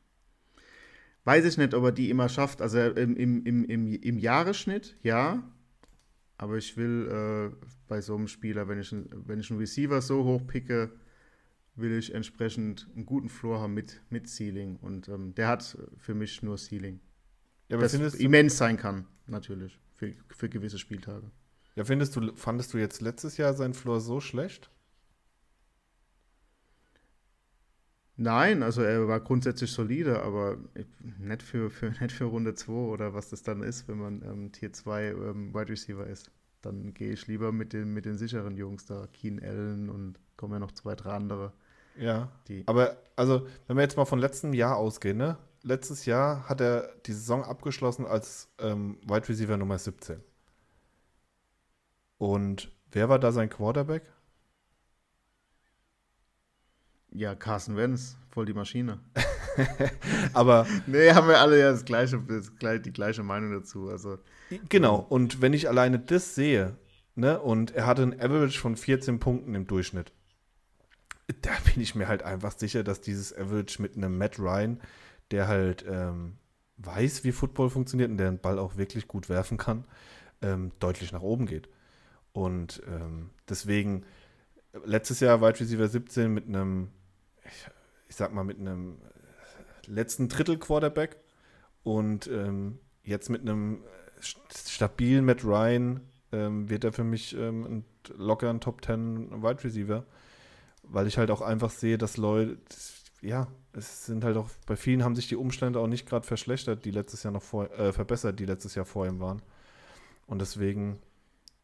[1.23, 2.61] weiß ich nicht, ob er die immer schafft.
[2.61, 5.41] Also im, im, im, im, Jahresschnitt, ja.
[6.37, 10.23] Aber ich will äh, bei so einem Spieler, wenn ich, wenn ich einen Receiver so
[10.23, 10.91] hoch picke,
[11.75, 14.77] will ich entsprechend einen guten Floor haben mit, mit Ceiling.
[14.77, 16.99] Und ähm, der hat für mich nur Ceiling.
[17.69, 21.29] Ja, das immens sein kann, natürlich, für, für gewisse Spieltage.
[21.75, 24.71] Ja, findest du, fandest du jetzt letztes Jahr sein Floor so schlecht?
[28.19, 30.57] Nein, also er war grundsätzlich solide, aber
[31.19, 34.51] nicht für, für, nicht für Runde 2 oder was das dann ist, wenn man ähm,
[34.51, 36.31] Tier 2 ähm, Wide Receiver ist.
[36.63, 40.53] Dann gehe ich lieber mit den, mit den sicheren Jungs da, Keen Allen und kommen
[40.53, 41.53] ja noch zwei, drei andere.
[41.95, 42.31] Ja,
[42.65, 45.37] aber also, wenn wir jetzt mal von letztem Jahr ausgehen, ne?
[45.63, 50.23] Letztes Jahr hat er die Saison abgeschlossen als ähm, Wide Receiver Nummer 17.
[52.17, 54.03] Und wer war da sein Quarterback?
[57.11, 58.99] Ja, Carson Wentz, voll die Maschine.
[60.33, 60.67] Aber.
[60.85, 63.89] nee, haben wir alle ja das gleiche, das, die gleiche Meinung dazu.
[63.89, 64.17] Also,
[64.69, 66.75] genau, und wenn ich alleine das sehe,
[67.15, 70.11] ne, und er hatte ein Average von 14 Punkten im Durchschnitt,
[71.41, 74.79] da bin ich mir halt einfach sicher, dass dieses Average mit einem Matt Ryan
[75.31, 76.37] der halt ähm,
[76.77, 79.85] weiß, wie Football funktioniert und der den Ball auch wirklich gut werfen kann,
[80.41, 81.69] ähm, deutlich nach oben geht.
[82.33, 84.03] Und ähm, deswegen,
[84.85, 86.89] letztes Jahr Wide Receiver 17 mit einem,
[88.09, 88.97] ich, sag mal, mit einem
[89.85, 91.17] letzten Drittel Quarterback
[91.83, 93.83] und ähm, jetzt mit einem
[94.19, 97.85] stabilen Matt Ryan ähm, wird er für mich ähm, ein,
[98.17, 100.05] locker ein Top 10 Wide Receiver,
[100.83, 102.57] weil ich halt auch einfach sehe, dass Leute,
[103.21, 106.83] ja, es sind halt auch, bei vielen haben sich die Umstände auch nicht gerade verschlechtert,
[106.85, 109.41] die letztes Jahr noch vor, äh, verbessert, die letztes Jahr vor ihm waren.
[110.25, 110.99] Und deswegen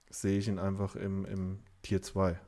[0.10, 2.39] sehe ich ihn einfach im, im Tier 2.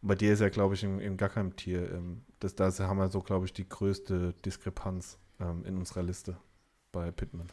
[0.00, 1.90] Bei dir ist er, glaube ich, in, in, gar keinem Tier.
[1.92, 6.36] Ähm, das, da haben wir so, glaube ich, die größte Diskrepanz ähm, in unserer Liste
[6.92, 7.48] bei Pittman.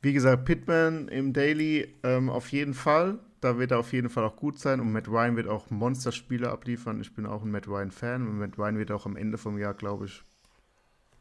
[0.00, 3.18] Wie gesagt, Pittman im Daily ähm, auf jeden Fall.
[3.40, 4.80] Da wird er auf jeden Fall auch gut sein.
[4.80, 7.00] Und Matt Ryan wird auch Monsterspiele abliefern.
[7.00, 8.26] Ich bin auch ein Matt Ryan-Fan.
[8.26, 10.22] Und Matt Ryan wird auch am Ende vom Jahr, glaube ich,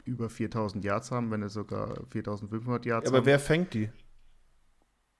[0.05, 3.25] über 4000 Yards haben, wenn er sogar 4500 Yards ja, aber haben.
[3.25, 3.89] wer fängt die?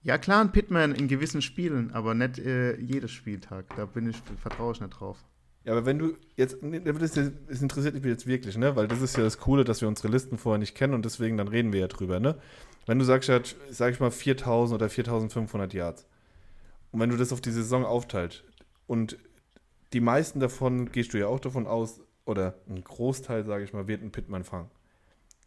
[0.04, 3.66] Ja, klar, ein Pitman in gewissen Spielen, aber nicht äh, jedes Spieltag.
[3.76, 5.18] Da bin ich, vertraue ich nicht drauf.
[5.64, 8.76] Ja, aber wenn du jetzt, das, interessiert mich jetzt wirklich, ne?
[8.76, 11.38] Weil das ist ja das Coole, dass wir unsere Listen vorher nicht kennen und deswegen
[11.38, 12.40] dann reden wir ja drüber, ne?
[12.88, 16.08] Wenn du sagst, ja, sag ich mal 4000 oder 4500 Yards
[16.92, 18.44] und wenn du das auf die Saison aufteilt
[18.88, 19.20] und
[19.94, 23.88] die meisten davon gehst du ja auch davon aus, oder ein Großteil, sage ich mal,
[23.88, 24.70] wird ein Pitman fangen.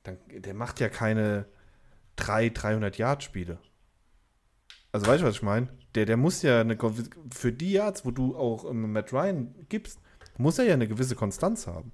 [0.02, 1.46] Dann, der macht ja keine
[2.16, 3.58] 3, 300 Yard Spiele.
[4.94, 5.66] Also weißt du, was ich meine?
[5.96, 6.78] Der, der muss ja eine,
[7.35, 9.98] für die Yards, wo du auch ähm, Matt Ryan gibst,
[10.38, 11.90] muss er ja eine gewisse Konstanz haben.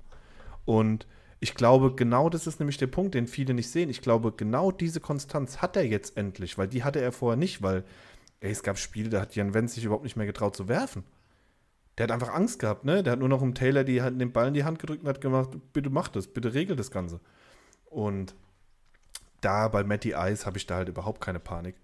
[0.67, 1.07] Und
[1.39, 3.89] ich glaube, genau das ist nämlich der Punkt, den viele nicht sehen.
[3.89, 7.63] Ich glaube, genau diese Konstanz hat er jetzt endlich, weil die hatte er vorher nicht,
[7.63, 7.85] weil
[8.41, 11.05] ey, es gab Spiele, da hat Jan Wenz sich überhaupt nicht mehr getraut zu werfen.
[11.97, 13.03] Der hat einfach Angst gehabt, ne?
[13.03, 15.23] Der hat nur noch im Taylor die, den Ball in die Hand gedrückt und hat
[15.23, 17.21] gemacht, bitte mach das, bitte regel das Ganze.
[17.87, 18.35] Und
[19.41, 21.77] da bei Matty Ice habe ich da halt überhaupt keine Panik.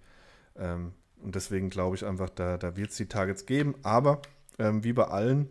[0.57, 0.93] Ähm,
[1.27, 3.75] und deswegen glaube ich einfach, da, da wird es die Targets geben.
[3.83, 4.23] Aber
[4.61, 5.49] ähm, wie bei allen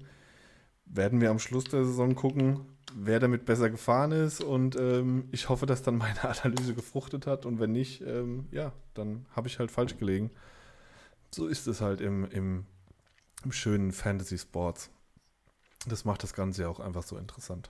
[0.86, 2.62] werden wir am Schluss der Saison gucken,
[2.96, 4.42] wer damit besser gefahren ist.
[4.42, 7.46] Und ähm, ich hoffe, dass dann meine Analyse gefruchtet hat.
[7.46, 10.32] Und wenn nicht, ähm, ja, dann habe ich halt falsch gelegen.
[11.30, 12.66] So ist es halt im, im,
[13.44, 14.90] im schönen Fantasy Sports.
[15.86, 17.70] Das macht das Ganze ja auch einfach so interessant.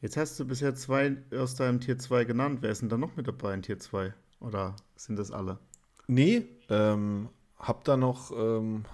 [0.00, 2.60] Jetzt hast du bisher zwei aus deinem Tier 2 genannt.
[2.62, 4.14] Wer ist denn da noch mit dabei in Tier 2?
[4.40, 5.58] Oder sind das alle?
[6.06, 8.84] Nee, ähm, hab da noch, ähm,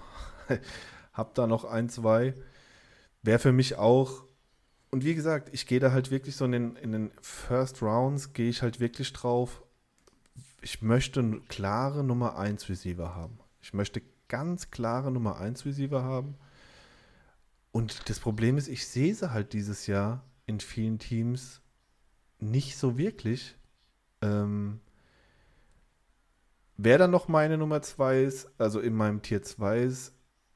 [1.13, 2.33] hab da noch ein, zwei.
[3.21, 4.23] Wäre für mich auch,
[4.91, 8.33] und wie gesagt, ich gehe da halt wirklich so in den, in den First Rounds,
[8.33, 9.63] gehe ich halt wirklich drauf.
[10.61, 13.39] Ich möchte eine klare Nummer 1 Receiver haben.
[13.61, 16.35] Ich möchte ganz klare Nummer 1 Receiver haben.
[17.71, 21.61] Und das Problem ist, ich sehe sie halt dieses Jahr in vielen Teams
[22.39, 23.55] nicht so wirklich.
[24.21, 24.79] Ähm,
[26.77, 30.13] Wer dann noch meine Nummer 2 ist, also in meinem Tier 2 ist,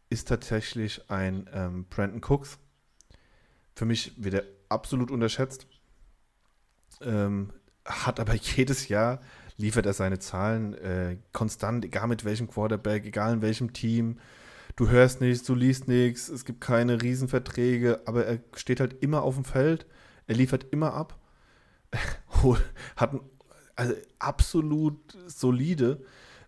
[0.10, 2.58] ist tatsächlich ein ähm, Brandon Cooks.
[3.76, 5.68] Für mich wird er absolut unterschätzt.
[7.02, 7.54] Ähm,
[7.86, 9.22] hat aber jedes Jahr
[9.58, 14.20] liefert er seine Zahlen äh, konstant, egal mit welchem Quarterback, egal in welchem Team.
[14.76, 19.24] Du hörst nichts, du liest nichts, es gibt keine Riesenverträge, aber er steht halt immer
[19.24, 19.88] auf dem Feld,
[20.28, 21.20] er liefert immer ab,
[22.96, 23.22] hat ein
[23.78, 26.04] also absolut solide.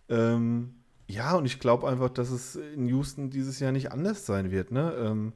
[0.09, 0.75] Ähm,
[1.07, 4.71] ja, und ich glaube einfach, dass es in Houston dieses Jahr nicht anders sein wird.
[4.71, 4.93] Ne?
[4.99, 5.33] Ähm,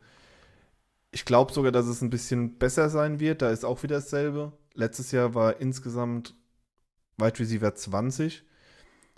[1.12, 3.41] ich glaube sogar, dass es ein bisschen besser sein wird.
[3.41, 4.51] Da ist auch wieder dasselbe.
[4.73, 6.36] Letztes Jahr war insgesamt
[7.17, 8.43] Wide Receiver 20.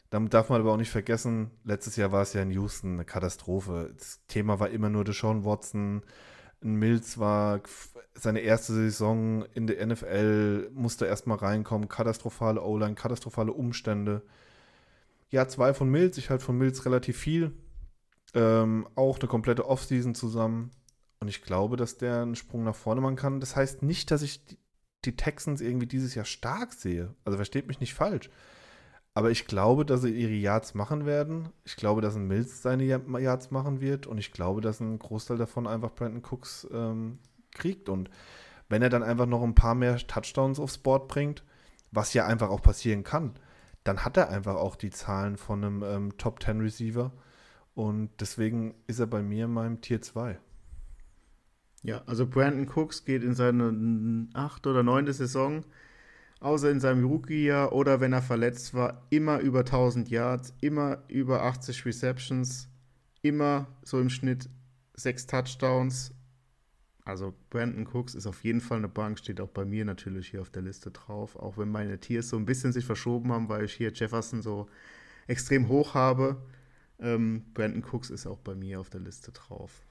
[0.09, 3.05] Damit darf man aber auch nicht vergessen, letztes Jahr war es ja in Houston eine
[3.05, 3.93] Katastrophe.
[3.97, 6.03] Das Thema war immer nur Deshaun Watson.
[6.73, 7.61] Mills war
[8.15, 14.23] seine erste Saison in der NFL, musste erstmal reinkommen, katastrophale O-Line, katastrophale Umstände.
[15.29, 17.51] Ja, zwei von Mills, ich halte von Mills relativ viel.
[18.33, 20.71] Ähm, auch eine komplette Offseason zusammen.
[21.19, 23.39] Und ich glaube, dass der einen Sprung nach vorne machen kann.
[23.39, 24.41] Das heißt nicht, dass ich
[25.05, 27.13] die Texans irgendwie dieses Jahr stark sehe.
[27.23, 28.29] Also versteht mich nicht falsch.
[29.17, 31.47] Aber ich glaube, dass sie ihre Yards machen werden.
[31.63, 34.07] Ich glaube, dass ein Mills seine Yards machen wird.
[34.07, 37.19] Und ich glaube, dass ein Großteil davon einfach Brandon Cooks ähm,
[37.53, 37.87] kriegt.
[37.87, 38.09] Und
[38.67, 41.43] wenn er dann einfach noch ein paar mehr Touchdowns aufs Board bringt,
[41.91, 43.35] was ja einfach auch passieren kann,
[43.85, 47.13] dann hat er einfach auch die Zahlen von einem ähm, Top 10 Receiver.
[47.73, 50.37] Und deswegen ist er bei mir in meinem Tier 2.
[51.83, 55.63] Ja, also Brandon Cooks geht in seine achte oder neunte Saison,
[56.39, 61.43] außer in seinem Rookie-Jahr oder wenn er verletzt war, immer über 1000 Yards, immer über
[61.43, 62.69] 80 Receptions,
[63.21, 64.49] immer so im Schnitt
[64.95, 66.13] sechs Touchdowns,
[67.05, 70.41] Also Brandon Cooks ist auf jeden Fall eine Bank, steht auch bei mir natürlich hier
[70.41, 71.35] auf der Liste drauf.
[71.35, 74.67] Auch wenn meine Tiers so ein bisschen sich verschoben haben, weil ich hier Jefferson so
[75.27, 76.41] extrem hoch habe.
[76.99, 79.83] Ähm, Brandon Cooks ist auch bei mir auf der Liste drauf.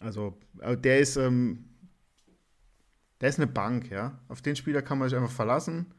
[0.00, 1.64] Also äh, der ist, ähm,
[3.20, 4.18] der ist eine Bank, ja.
[4.28, 5.94] Auf den Spieler kann man sich einfach verlassen.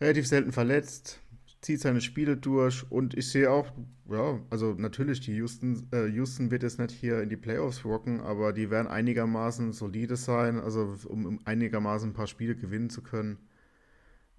[0.00, 1.20] Relativ selten verletzt,
[1.62, 3.72] zieht seine Spiele durch und ich sehe auch,
[4.10, 8.20] ja, also natürlich, die Houston, äh, Houston wird jetzt nicht hier in die Playoffs rocken,
[8.20, 13.38] aber die werden einigermaßen solide sein, also um, einigermaßen ein paar Spiele gewinnen zu können.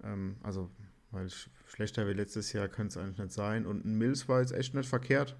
[0.02, 0.70] Ähm, also,
[1.10, 1.28] weil
[1.66, 3.64] schlechter wie letztes Jahr könnte es eigentlich nicht sein.
[3.64, 5.36] Und ein Mills war jetzt echt nicht verkehrt.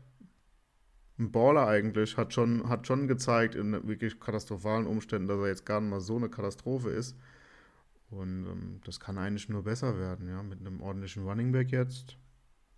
[1.18, 5.64] Ein Baller eigentlich, hat schon, hat schon gezeigt in wirklich katastrophalen Umständen, dass er jetzt
[5.64, 7.16] gar nicht mal so eine Katastrophe ist.
[8.10, 12.16] Und ähm, das kann eigentlich nur besser werden, ja, mit einem ordentlichen Running Back jetzt.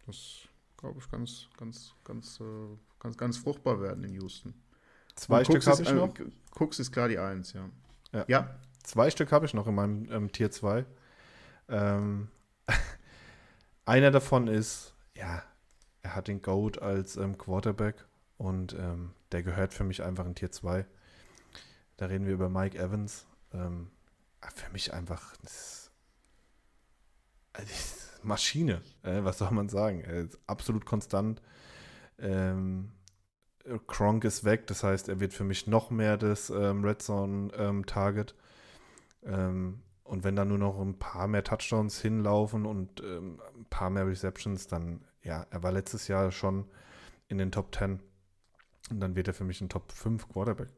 [0.06, 4.54] Das glaube ich ganz, ganz, ganz, äh, ganz, ganz fruchtbar werden in Houston.
[5.14, 6.18] Zwei Und Stück habe ich noch.
[6.18, 7.68] Äh, Cooks ist klar die Eins, ja.
[8.12, 8.24] Ja.
[8.28, 8.60] ja.
[8.82, 10.86] Zwei Stück habe ich noch in meinem ähm, Tier 2.
[11.68, 12.28] Ähm,
[13.84, 15.42] einer davon ist, ja,
[16.02, 18.05] er hat den Goat als ähm, Quarterback
[18.38, 20.86] und ähm, der gehört für mich einfach in Tier 2.
[21.96, 23.26] Da reden wir über Mike Evans.
[23.52, 23.90] Ähm,
[24.54, 25.34] für mich einfach
[27.52, 27.72] also
[28.22, 28.82] Maschine.
[29.02, 30.00] Äh, was soll man sagen?
[30.00, 31.40] Ist absolut konstant.
[32.18, 32.92] Ähm,
[33.86, 37.50] Kronk ist weg, das heißt, er wird für mich noch mehr das ähm, Red Zone
[37.56, 38.34] ähm, Target.
[39.24, 43.90] Ähm, und wenn da nur noch ein paar mehr Touchdowns hinlaufen und ähm, ein paar
[43.90, 46.66] mehr Receptions, dann ja, er war letztes Jahr schon
[47.26, 48.00] in den Top 10.
[48.90, 50.68] Und dann wird er für mich ein Top 5 Quarterback.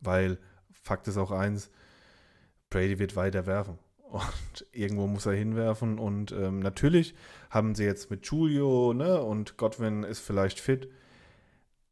[0.00, 0.38] Weil
[0.70, 1.70] Fakt ist auch eins,
[2.70, 3.78] Brady wird weiter werfen.
[3.98, 5.98] Und irgendwo muss er hinwerfen.
[5.98, 7.14] Und ähm, natürlich
[7.50, 10.90] haben sie jetzt mit Julio, ne, und Godwin ist vielleicht fit.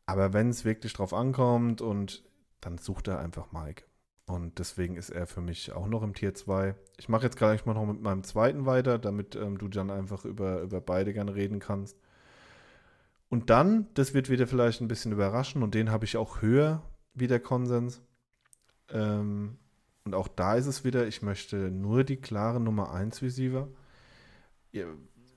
[0.05, 2.23] Aber wenn es wirklich drauf ankommt und
[2.61, 3.85] dann sucht er einfach Mike.
[4.27, 6.75] Und deswegen ist er für mich auch noch im Tier 2.
[6.99, 10.25] Ich mache jetzt gleich mal noch mit meinem zweiten weiter, damit ähm, du dann einfach
[10.25, 11.97] über, über beide gerne reden kannst.
[13.31, 16.83] Und dann, das wird wieder vielleicht ein bisschen überraschen und den habe ich auch höher
[17.15, 18.03] wie der Konsens.
[18.91, 19.57] Ähm,
[20.05, 23.69] und auch da ist es wieder, ich möchte nur die klare Nummer 1 Receiver.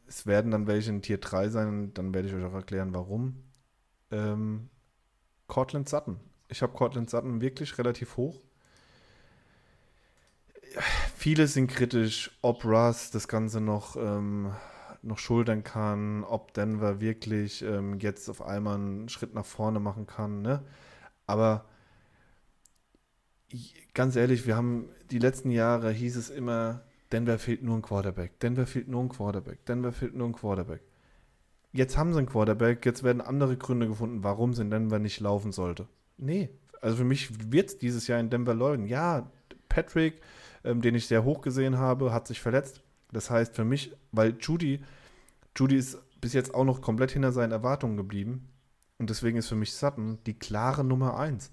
[0.07, 3.43] Es werden dann welche in Tier 3 sein dann werde ich euch auch erklären, warum.
[4.11, 4.69] Ähm,
[5.47, 6.19] Cortland Sutton.
[6.49, 8.41] Ich habe Cortland Sutton wirklich relativ hoch.
[11.15, 14.51] Viele sind kritisch, ob Russ das Ganze noch, ähm,
[15.03, 20.07] noch schultern kann, ob Denver wirklich ähm, jetzt auf einmal einen Schritt nach vorne machen
[20.07, 20.41] kann.
[20.41, 20.63] Ne?
[21.25, 21.65] Aber
[23.93, 28.39] ganz ehrlich, wir haben die letzten Jahre hieß es immer, Denver fehlt nur ein Quarterback,
[28.39, 30.81] Denver fehlt nur ein Quarterback, Denver fehlt nur ein Quarterback.
[31.71, 35.19] Jetzt haben sie einen Quarterback, jetzt werden andere Gründe gefunden, warum es in Denver nicht
[35.19, 35.87] laufen sollte.
[36.17, 36.49] Nee,
[36.81, 38.87] also für mich wird es dieses Jahr in Denver läufen.
[38.87, 39.31] Ja,
[39.69, 40.21] Patrick,
[40.63, 42.81] ähm, den ich sehr hoch gesehen habe, hat sich verletzt.
[43.13, 44.81] Das heißt für mich, weil Judy,
[45.55, 48.49] Judy ist bis jetzt auch noch komplett hinter seinen Erwartungen geblieben.
[48.97, 51.51] Und deswegen ist für mich Sutton die klare Nummer 1.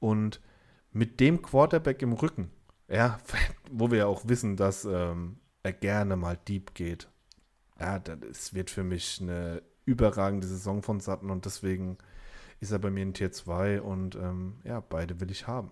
[0.00, 0.40] Und
[0.92, 2.50] mit dem Quarterback im Rücken,
[2.88, 3.18] ja,
[3.70, 7.08] wo wir ja auch wissen, dass ähm, er gerne mal deep geht,
[7.78, 11.98] ja, das wird für mich eine überragende Saison von Sutton und deswegen
[12.60, 15.70] ist er bei mir in Tier 2 und ähm, ja, beide will ich haben.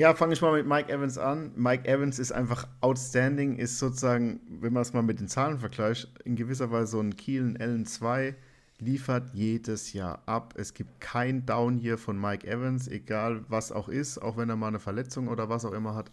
[0.00, 1.52] Ja, fange ich mal mit Mike Evans an.
[1.56, 6.08] Mike Evans ist einfach outstanding, ist sozusagen, wenn man es mal mit den Zahlen vergleicht,
[6.24, 8.34] in gewisser Weise so ein Kielen Allen 2
[8.78, 10.54] liefert jedes Jahr ab.
[10.56, 14.56] Es gibt kein Down hier von Mike Evans, egal was auch ist, auch wenn er
[14.56, 16.10] mal eine Verletzung oder was auch immer hat.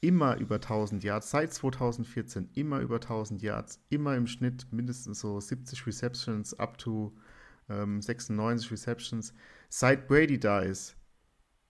[0.00, 5.40] Immer über 1000 Yards, seit 2014 immer über 1000 Yards, immer im Schnitt mindestens so
[5.40, 7.12] 70 Receptions, up to
[7.68, 9.34] ähm, 96 Receptions.
[9.70, 10.94] Seit Brady da ist,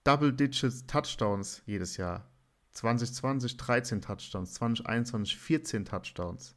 [0.05, 2.29] Double Digits Touchdowns jedes Jahr.
[2.73, 6.55] 2020 13 Touchdowns, 2021 14 Touchdowns.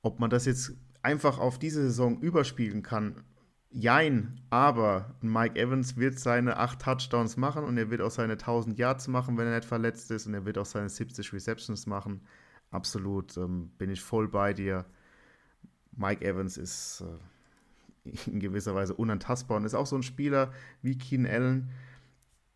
[0.00, 0.72] Ob man das jetzt
[1.02, 3.24] einfach auf diese Saison überspielen kann,
[3.70, 8.78] jein, aber Mike Evans wird seine 8 Touchdowns machen und er wird auch seine 1000
[8.78, 12.20] Yards machen, wenn er nicht verletzt ist und er wird auch seine 70 Receptions machen.
[12.70, 14.86] Absolut, ähm, bin ich voll bei dir.
[15.96, 17.02] Mike Evans ist
[18.04, 21.70] äh, in gewisser Weise unantastbar und ist auch so ein Spieler wie Keen Allen.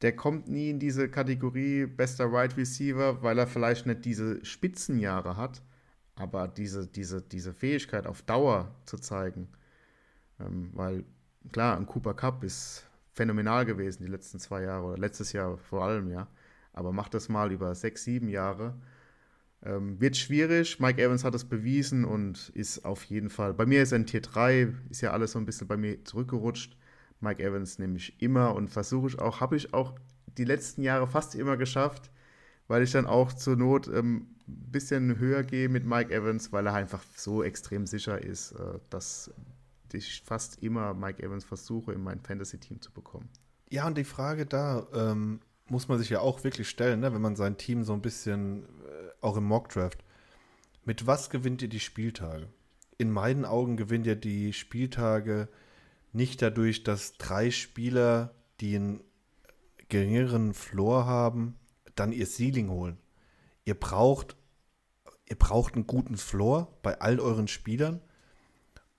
[0.04, 5.36] Der kommt nie in diese Kategorie bester Wide Receiver, weil er vielleicht nicht diese Spitzenjahre
[5.36, 5.62] hat
[6.16, 9.48] aber diese, diese, diese Fähigkeit auf Dauer zu zeigen,
[10.40, 11.04] ähm, weil
[11.52, 15.84] klar, ein Cooper Cup ist phänomenal gewesen die letzten zwei Jahre oder letztes Jahr vor
[15.84, 16.28] allem, ja.
[16.72, 18.74] Aber mach das mal über sechs, sieben Jahre.
[19.62, 20.80] Ähm, wird schwierig.
[20.80, 23.54] Mike Evans hat es bewiesen und ist auf jeden Fall.
[23.54, 26.04] Bei mir ist er in Tier 3, ist ja alles so ein bisschen bei mir
[26.04, 26.76] zurückgerutscht.
[27.24, 29.94] Mike Evans nehme ich immer und versuche ich auch, habe ich auch
[30.38, 32.10] die letzten Jahre fast immer geschafft,
[32.68, 36.66] weil ich dann auch zur Not ein ähm, bisschen höher gehe mit Mike Evans, weil
[36.66, 39.32] er einfach so extrem sicher ist, äh, dass
[39.92, 43.28] ich fast immer Mike Evans versuche, in mein Fantasy-Team zu bekommen.
[43.70, 47.12] Ja, und die Frage da ähm, muss man sich ja auch wirklich stellen, ne?
[47.14, 50.04] wenn man sein Team so ein bisschen, äh, auch im Mockdraft,
[50.84, 52.48] mit was gewinnt ihr die Spieltage?
[52.98, 55.48] In meinen Augen gewinnt ihr die Spieltage
[56.14, 59.00] nicht dadurch, dass drei Spieler, die einen
[59.88, 61.56] geringeren Floor haben,
[61.94, 62.98] dann ihr Ceiling holen.
[63.64, 64.36] Ihr braucht,
[65.28, 68.00] ihr braucht einen guten Floor bei all euren Spielern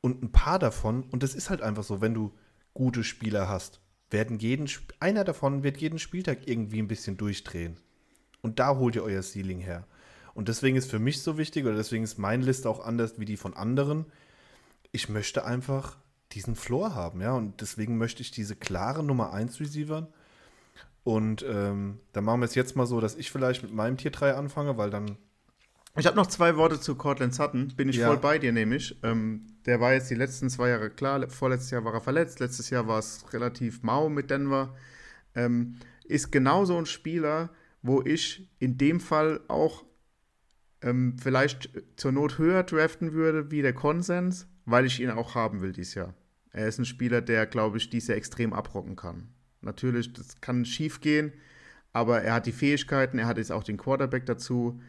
[0.01, 2.34] und ein paar davon, und das ist halt einfach so, wenn du
[2.74, 7.78] gute Spieler hast, werden jeden, einer davon wird jeden Spieltag irgendwie ein bisschen durchdrehen.
[8.41, 9.88] Und da holt ihr euer Ceiling her.
[10.36, 13.26] Und deswegen ist für mich so wichtig, oder deswegen ist meine Liste auch anders wie
[13.26, 14.05] die von anderen.
[14.91, 15.97] Ich möchte einfach
[16.36, 17.33] diesen Floor haben, ja.
[17.33, 20.07] Und deswegen möchte ich diese klare Nummer 1 Receivern.
[21.03, 24.11] Und ähm, dann machen wir es jetzt mal so, dass ich vielleicht mit meinem Tier
[24.11, 25.17] 3 anfange, weil dann.
[25.97, 27.69] Ich habe noch zwei Worte zu Cortland Sutton.
[27.77, 28.07] Bin ich ja.
[28.07, 28.97] voll bei dir, nämlich.
[29.01, 31.29] Ähm, der war jetzt die letzten zwei Jahre klar.
[31.29, 32.39] Vorletztes Jahr war er verletzt.
[32.39, 34.75] Letztes Jahr war es relativ mau mit Denver.
[35.36, 37.49] Ähm, ist genauso ein Spieler,
[37.81, 39.86] wo ich in dem Fall auch
[40.81, 45.61] ähm, vielleicht zur Not höher draften würde wie der Konsens, weil ich ihn auch haben
[45.61, 46.13] will dieses Jahr.
[46.55, 49.27] Er ist ein Spieler, der, glaube ich, dies Jahr extrem abrocken kann.
[49.59, 51.33] Natürlich, das kann schief gehen,
[51.91, 54.79] aber er hat die Fähigkeiten, er hat jetzt auch den Quarterback dazu.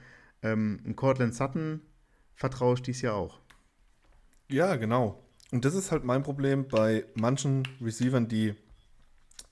[0.42, 1.80] Ähm, Cortland Sutton
[2.36, 3.40] vertraue ich dies Jahr auch.
[4.48, 5.20] Ja, genau.
[5.50, 8.54] Und das ist halt mein Problem bei manchen Receivern, die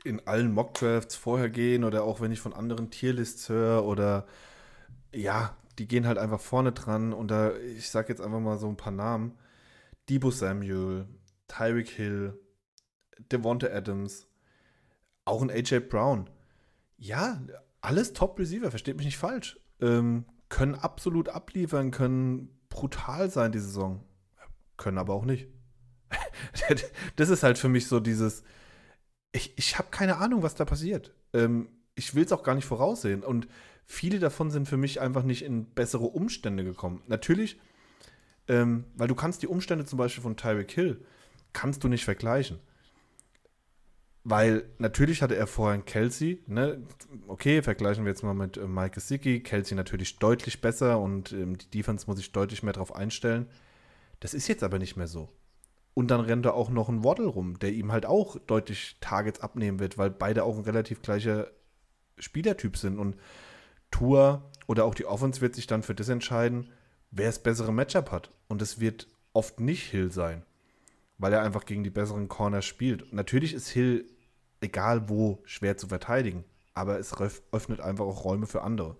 [0.04, 4.24] in allen Mockdrafts vorher gehen oder auch wenn ich von anderen Tierlists höre oder
[5.12, 8.68] ja, die gehen halt einfach vorne dran und da, ich sag jetzt einfach mal so
[8.68, 9.32] ein paar Namen.
[10.08, 11.08] Debo Samuel,
[11.54, 12.40] Tyreek Hill,
[13.30, 14.26] Devonta Adams,
[15.24, 16.28] auch ein AJ Brown.
[16.96, 17.40] Ja,
[17.80, 19.58] alles Top-Receiver, versteht mich nicht falsch.
[19.80, 24.04] Ähm, können absolut abliefern, können brutal sein die Saison.
[24.76, 25.48] Können aber auch nicht.
[27.16, 28.42] das ist halt für mich so dieses,
[29.32, 31.14] ich, ich habe keine Ahnung, was da passiert.
[31.32, 33.22] Ähm, ich will es auch gar nicht voraussehen.
[33.22, 33.46] Und
[33.86, 37.02] viele davon sind für mich einfach nicht in bessere Umstände gekommen.
[37.06, 37.60] Natürlich,
[38.48, 41.04] ähm, weil du kannst die Umstände zum Beispiel von Tyreek Hill,
[41.54, 42.60] kannst du nicht vergleichen.
[44.26, 46.82] Weil natürlich hatte er vorher einen Kelsey, ne?
[47.28, 49.40] Okay, vergleichen wir jetzt mal mit äh, Mike Gesicki.
[49.40, 53.46] Kelsey natürlich deutlich besser und ähm, die Defense muss sich deutlich mehr darauf einstellen.
[54.20, 55.28] Das ist jetzt aber nicht mehr so.
[55.92, 59.40] Und dann rennt da auch noch ein Waddle rum, der ihm halt auch deutlich Targets
[59.40, 61.50] abnehmen wird, weil beide auch ein relativ gleicher
[62.18, 62.98] Spielertyp sind.
[62.98, 63.16] Und
[63.90, 66.70] Tour oder auch die Offense wird sich dann für das entscheiden,
[67.10, 68.30] wer das bessere Matchup hat.
[68.48, 70.44] Und es wird oft nicht Hill sein
[71.18, 73.12] weil er einfach gegen die besseren Corner spielt.
[73.12, 74.06] Natürlich ist Hill,
[74.60, 76.44] egal wo, schwer zu verteidigen,
[76.74, 77.14] aber es
[77.52, 78.96] öffnet einfach auch Räume für andere.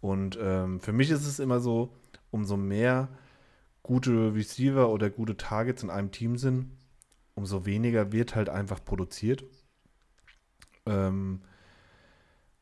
[0.00, 1.94] Und ähm, für mich ist es immer so,
[2.30, 3.08] umso mehr
[3.82, 6.70] gute Receiver oder gute Targets in einem Team sind,
[7.34, 9.44] umso weniger wird halt einfach produziert.
[10.86, 11.42] Ähm,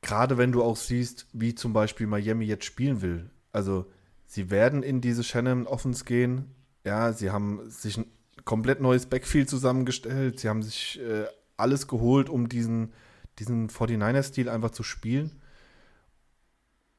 [0.03, 3.31] Gerade wenn du auch siehst, wie zum Beispiel Miami jetzt spielen will.
[3.53, 3.87] Also,
[4.27, 6.55] sie werden in diese Shannon Offense gehen.
[6.85, 8.01] Ja, sie haben sich
[8.45, 10.41] komplett neues Backfield zusammengestellt.
[10.41, 11.27] Sie haben sich äh,
[11.57, 12.93] alles geholt, um diesen,
[13.39, 15.41] diesen 49er-Stil einfach zu spielen.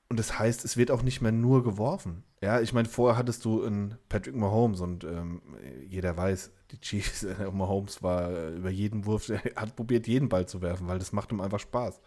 [0.10, 2.24] Und das heißt, es wird auch nicht mehr nur geworfen.
[2.42, 5.42] Ja, ich meine, vorher hattest du einen Patrick Mahomes und ähm,
[5.88, 10.30] jeder weiß, die Chiefs, äh, Mahomes war äh, über jeden Wurf, er hat probiert, jeden
[10.30, 12.00] Ball zu werfen, weil das macht ihm einfach Spaß.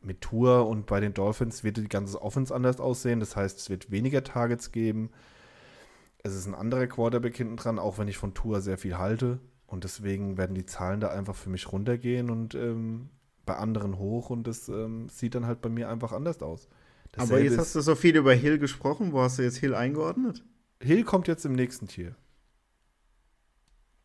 [0.00, 3.18] Mit Tour und bei den Dolphins wird die ganze Offense anders aussehen.
[3.20, 5.10] Das heißt, es wird weniger Targets geben
[6.22, 9.40] es ist ein anderer Quarterback hinten dran, auch wenn ich von Tour sehr viel halte.
[9.66, 13.10] Und deswegen werden die Zahlen da einfach für mich runtergehen und ähm,
[13.44, 14.30] bei anderen hoch.
[14.30, 16.68] Und das ähm, sieht dann halt bei mir einfach anders aus.
[17.12, 19.12] Dasselbe Aber jetzt hast du so viel über Hill gesprochen.
[19.12, 20.44] Wo hast du jetzt Hill eingeordnet?
[20.80, 22.14] Hill kommt jetzt im nächsten Tier.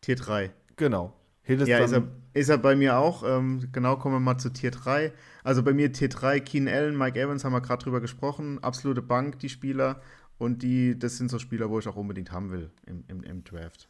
[0.00, 0.52] Tier 3.
[0.76, 1.14] Genau.
[1.42, 3.22] Hill ist, ja, ist er, ist er bei mir auch.
[3.26, 5.12] Ähm, genau, kommen wir mal zu Tier 3.
[5.42, 8.62] Also bei mir Tier 3, Keen Allen, Mike Evans haben wir gerade drüber gesprochen.
[8.62, 10.00] Absolute Bank, die Spieler.
[10.38, 13.44] Und die, das sind so Spieler, wo ich auch unbedingt haben will im, im, im
[13.44, 13.88] Draft.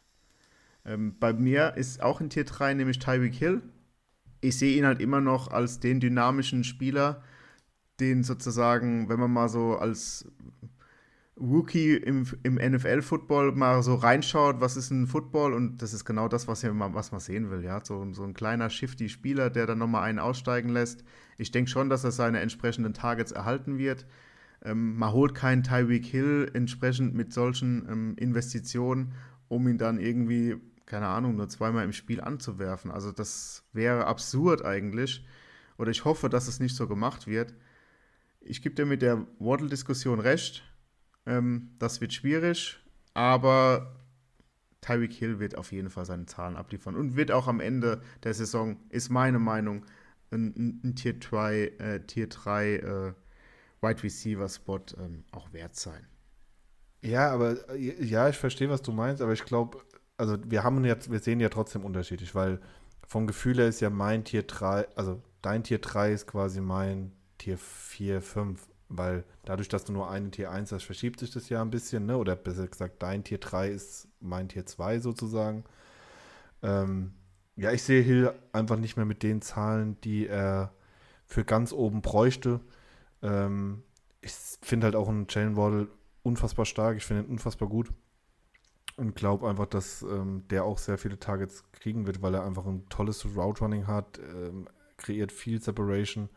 [0.85, 3.61] Ähm, bei mir ist auch in Tier 3 nämlich Tyreek Hill.
[4.41, 7.23] Ich sehe ihn halt immer noch als den dynamischen Spieler,
[7.99, 10.27] den sozusagen, wenn man mal so als
[11.37, 16.29] Rookie im, im NFL-Football mal so reinschaut, was ist ein Football und das ist genau
[16.29, 17.83] das, was, hier, was man sehen will, ja.
[17.83, 21.03] So, so ein kleiner shifty Spieler, der dann nochmal einen aussteigen lässt.
[21.37, 24.05] Ich denke schon, dass er seine entsprechenden Targets erhalten wird.
[24.65, 29.13] Ähm, man holt keinen Tyreek Hill entsprechend mit solchen ähm, Investitionen,
[29.47, 30.55] um ihn dann irgendwie,
[30.85, 32.89] keine Ahnung, nur zweimal im Spiel anzuwerfen.
[32.91, 35.23] Also das wäre absurd eigentlich.
[35.77, 37.53] Oder ich hoffe, dass es nicht so gemacht wird.
[38.41, 40.63] Ich gebe dir mit der Waddle-Diskussion recht.
[41.27, 42.79] Ähm, das wird schwierig,
[43.13, 43.95] aber
[44.81, 48.33] Tyreek Hill wird auf jeden Fall seine Zahlen abliefern und wird auch am Ende der
[48.33, 49.85] Saison, ist meine Meinung,
[50.31, 53.13] ein, ein Tier 3, äh, Tier 3 äh,
[53.85, 56.07] Wide Receiver Spot ähm, auch wert sein.
[57.01, 59.79] Ja, aber äh, ja, ich verstehe, was du meinst, aber ich glaube,
[60.17, 62.59] also wir haben jetzt, wir sehen ja trotzdem unterschiedlich, weil
[63.07, 67.11] vom Gefühl her ist ja mein Tier 3, also dein Tier 3 ist quasi mein
[67.37, 71.49] Tier 4, 5, weil dadurch, dass du nur einen Tier 1 hast, verschiebt sich das
[71.49, 72.17] ja ein bisschen, ne?
[72.17, 75.63] Oder besser gesagt, dein Tier 3 ist mein Tier 2 sozusagen.
[76.63, 77.13] Ähm,
[77.55, 80.73] ja, ich sehe Hill einfach nicht mehr mit den Zahlen, die er
[81.25, 82.59] für ganz oben bräuchte.
[83.25, 83.83] Ähm,
[84.21, 85.87] ich finde halt auch einen Jalen Waddle
[86.23, 86.97] unfassbar stark.
[86.97, 87.91] Ich finde ihn unfassbar gut.
[88.97, 92.65] Und glaube einfach, dass ähm, der auch sehr viele Targets kriegen wird, weil er einfach
[92.65, 96.29] ein tolles Route Running hat, ähm, kreiert viel Separation.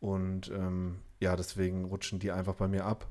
[0.00, 3.06] Und ähm, ja, deswegen rutschen die einfach bei mir ab.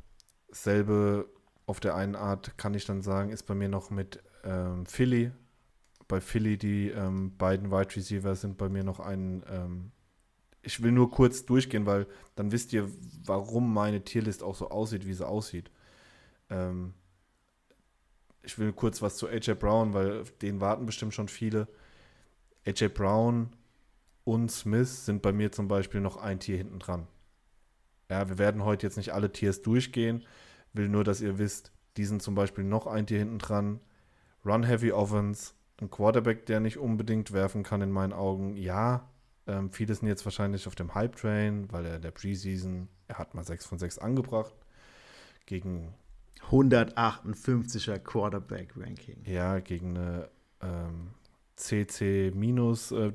[0.49, 1.27] Selbe
[1.65, 5.31] auf der einen Art kann ich dann sagen, ist bei mir noch mit ähm, Philly.
[6.07, 9.43] Bei Philly die ähm, beiden Wide Receiver sind bei mir noch ein.
[10.63, 12.89] Ich will nur kurz durchgehen, weil dann wisst ihr,
[13.25, 15.69] warum meine Tierlist auch so aussieht, wie sie aussieht.
[16.49, 16.93] Ähm,
[18.41, 21.67] ich will kurz was zu AJ Brown, weil den warten bestimmt schon viele.
[22.65, 23.49] AJ Brown
[24.23, 27.07] und Smith sind bei mir zum Beispiel noch ein Tier hinten dran.
[28.09, 30.23] Ja, wir werden heute jetzt nicht alle Tiers durchgehen.
[30.73, 33.79] Will nur, dass ihr wisst, die sind zum Beispiel noch ein Tier hinten dran.
[34.45, 38.55] Run Heavy Offense, ein Quarterback, der nicht unbedingt werfen kann in meinen Augen.
[38.55, 39.09] Ja,
[39.47, 43.17] ähm, viele sind jetzt wahrscheinlich auf dem Hype Train, weil er in der Preseason, er
[43.17, 44.53] hat mal 6 von 6 angebracht
[45.45, 45.93] gegen
[46.49, 49.23] 158er Quarterback Ranking.
[49.25, 50.29] Ja, gegen eine
[50.61, 51.11] ähm,
[51.55, 53.11] CC minus äh.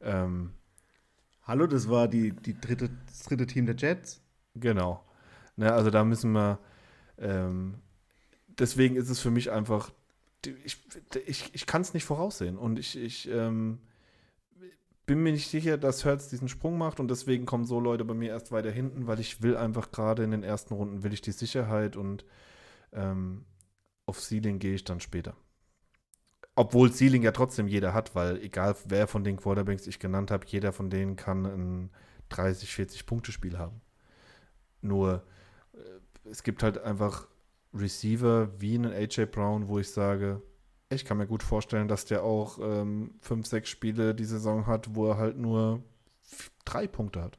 [0.00, 0.52] Ähm,
[1.46, 4.20] Hallo, das war die, die dritte, das dritte Team der Jets.
[4.56, 5.04] Genau.
[5.54, 6.58] Ne, also da müssen wir.
[7.18, 7.76] Ähm,
[8.58, 9.92] deswegen ist es für mich einfach.
[10.64, 10.78] Ich,
[11.24, 12.58] ich, ich kann es nicht voraussehen.
[12.58, 13.78] Und ich, ich ähm,
[15.06, 17.00] bin mir nicht sicher, dass Hertz diesen Sprung macht.
[17.00, 20.24] Und deswegen kommen so Leute bei mir erst weiter hinten, weil ich will einfach gerade
[20.24, 22.24] in den ersten Runden will ich die Sicherheit und
[22.92, 23.44] ähm,
[24.04, 25.36] auf Ceiling gehe ich dann später.
[26.56, 30.46] Obwohl Ceiling ja trotzdem jeder hat, weil egal wer von den Quarterbacks ich genannt habe,
[30.48, 31.90] jeder von denen kann ein
[32.30, 33.80] 30, 40 Punkte Spiel haben.
[34.80, 35.24] Nur
[35.72, 37.28] äh, es gibt halt einfach
[37.74, 40.42] Receiver wie einen AJ Brown, wo ich sage,
[40.88, 44.94] ich kann mir gut vorstellen, dass der auch ähm, fünf, sechs Spiele die Saison hat,
[44.94, 45.82] wo er halt nur
[46.64, 47.38] drei Punkte hat.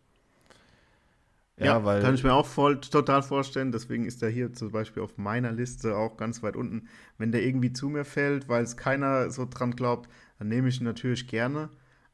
[1.57, 2.01] Ja, ja, weil.
[2.01, 3.71] Kann ich mir auch voll, total vorstellen.
[3.71, 6.87] Deswegen ist er hier zum Beispiel auf meiner Liste auch ganz weit unten.
[7.17, 10.79] Wenn der irgendwie zu mir fällt, weil es keiner so dran glaubt, dann nehme ich
[10.79, 11.69] ihn natürlich gerne.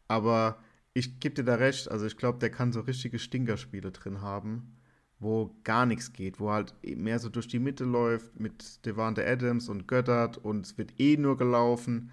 [0.07, 0.59] Aber
[0.93, 1.91] ich gebe dir da recht.
[1.91, 4.77] Also, ich glaube, der kann so richtige Stinkerspiele drin haben,
[5.23, 9.69] wo gar nichts geht, wo halt mehr so durch die Mitte läuft mit Devante Adams
[9.69, 12.11] und Göttert und es wird eh nur gelaufen.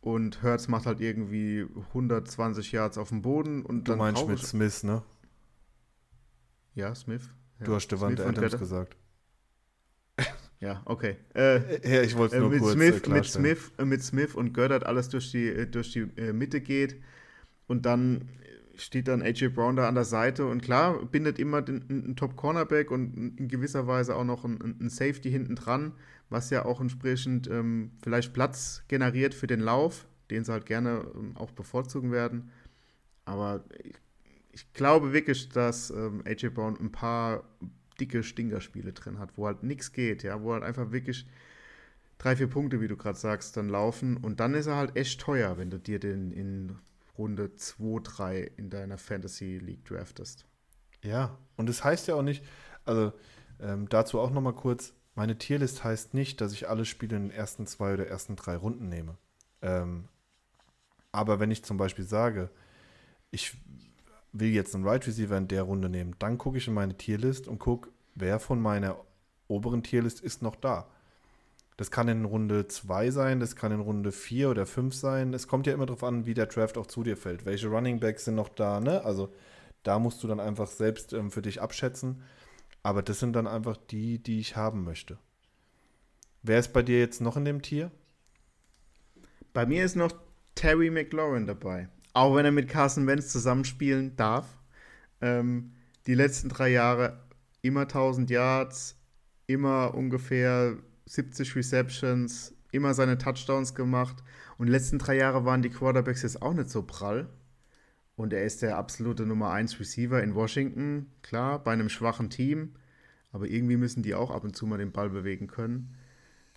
[0.00, 3.98] Und Hertz macht halt irgendwie 120 Yards auf dem Boden und du dann.
[3.98, 5.02] Du meinst mit Smith, ne?
[6.74, 7.30] Ja, Smith.
[7.60, 7.66] Ja.
[7.66, 8.58] Du hast Devante Adams Götter.
[8.58, 8.96] gesagt.
[10.60, 11.16] Ja, okay.
[11.34, 14.36] Äh, ja, ich wollte es äh, nur mit kurz Smith, mit Smith, äh, mit Smith
[14.36, 17.02] und Göttert alles durch die, äh, durch die äh, Mitte geht
[17.66, 18.28] und dann
[18.76, 22.90] steht dann AJ Brown da an der Seite und klar, bindet immer den, einen Top-Cornerback
[22.90, 25.92] und in gewisser Weise auch noch ein, ein Safety hinten dran,
[26.30, 31.06] was ja auch entsprechend ähm, vielleicht Platz generiert für den Lauf, den sie halt gerne
[31.14, 32.50] ähm, auch bevorzugen werden.
[33.24, 33.94] Aber ich
[34.52, 37.44] ich glaube wirklich, dass ähm, AJ Brown ein paar
[37.98, 41.26] dicke Stingerspiele drin hat, wo halt nichts geht, ja, wo halt einfach wirklich
[42.18, 45.20] drei, vier Punkte, wie du gerade sagst, dann laufen und dann ist er halt echt
[45.20, 46.76] teuer, wenn du dir den in
[47.18, 50.46] Runde 2, 3 in deiner Fantasy League draftest.
[51.02, 52.44] Ja, und es das heißt ja auch nicht,
[52.84, 53.12] also
[53.60, 57.30] ähm, dazu auch nochmal kurz, meine Tierlist heißt nicht, dass ich alle Spiele in den
[57.30, 59.18] ersten zwei oder ersten drei Runden nehme.
[59.60, 60.08] Ähm,
[61.10, 62.50] aber wenn ich zum Beispiel sage,
[63.30, 63.56] ich
[64.32, 67.46] will jetzt einen Right Receiver in der Runde nehmen, dann gucke ich in meine Tierlist
[67.46, 68.98] und gucke, wer von meiner
[69.48, 70.88] oberen Tierlist ist noch da.
[71.76, 75.32] Das kann in Runde 2 sein, das kann in Runde 4 oder 5 sein.
[75.32, 77.46] Es kommt ja immer darauf an, wie der Draft auch zu dir fällt.
[77.46, 79.04] Welche Running Backs sind noch da, ne?
[79.04, 79.32] Also
[79.82, 82.22] da musst du dann einfach selbst ähm, für dich abschätzen.
[82.82, 85.18] Aber das sind dann einfach die, die ich haben möchte.
[86.42, 87.90] Wer ist bei dir jetzt noch in dem Tier?
[89.52, 90.12] Bei mir ist noch
[90.54, 91.88] Terry McLaurin dabei.
[92.12, 94.46] Auch wenn er mit Carson Wentz zusammenspielen darf.
[95.20, 95.72] Ähm,
[96.06, 97.22] die letzten drei Jahre
[97.62, 98.96] immer 1000 Yards,
[99.46, 100.76] immer ungefähr
[101.06, 104.22] 70 Receptions, immer seine Touchdowns gemacht.
[104.58, 107.28] Und die letzten drei Jahre waren die Quarterbacks jetzt auch nicht so prall.
[108.16, 112.74] Und er ist der absolute Nummer 1 Receiver in Washington, klar, bei einem schwachen Team.
[113.32, 115.94] Aber irgendwie müssen die auch ab und zu mal den Ball bewegen können.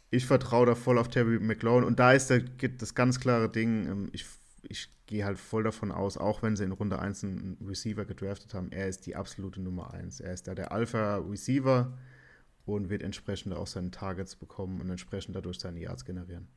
[0.09, 1.85] Ich vertraue da voll auf Terry McLaurin.
[1.85, 4.25] Und da ist der, das ganz klare Ding, ähm, ich,
[4.67, 8.53] ich gehe halt voll davon aus, auch wenn sie in Runde 1 einen Receiver gedraftet
[8.53, 10.19] haben, er ist die absolute Nummer 1.
[10.19, 11.97] Er ist da der Alpha-Receiver
[12.65, 16.47] und wird entsprechend auch seine Targets bekommen und entsprechend dadurch seine Yards generieren.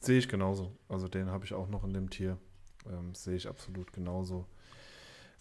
[0.00, 0.76] Sehe ich genauso.
[0.88, 2.38] Also den habe ich auch noch in dem Tier.
[2.86, 4.46] Ähm, sehe ich absolut genauso.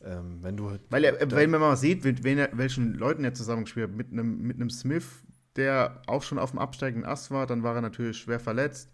[0.02, 3.34] Ähm, wenn du weil, er, weil man mal sieht, mit wen er, welchen Leuten er
[3.34, 5.24] zusammengespielt hat, mit einem, mit einem Smith,
[5.56, 8.92] der auch schon auf dem absteigenden Ast war, dann war er natürlich schwer verletzt.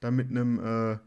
[0.00, 0.98] Dann mit einem äh,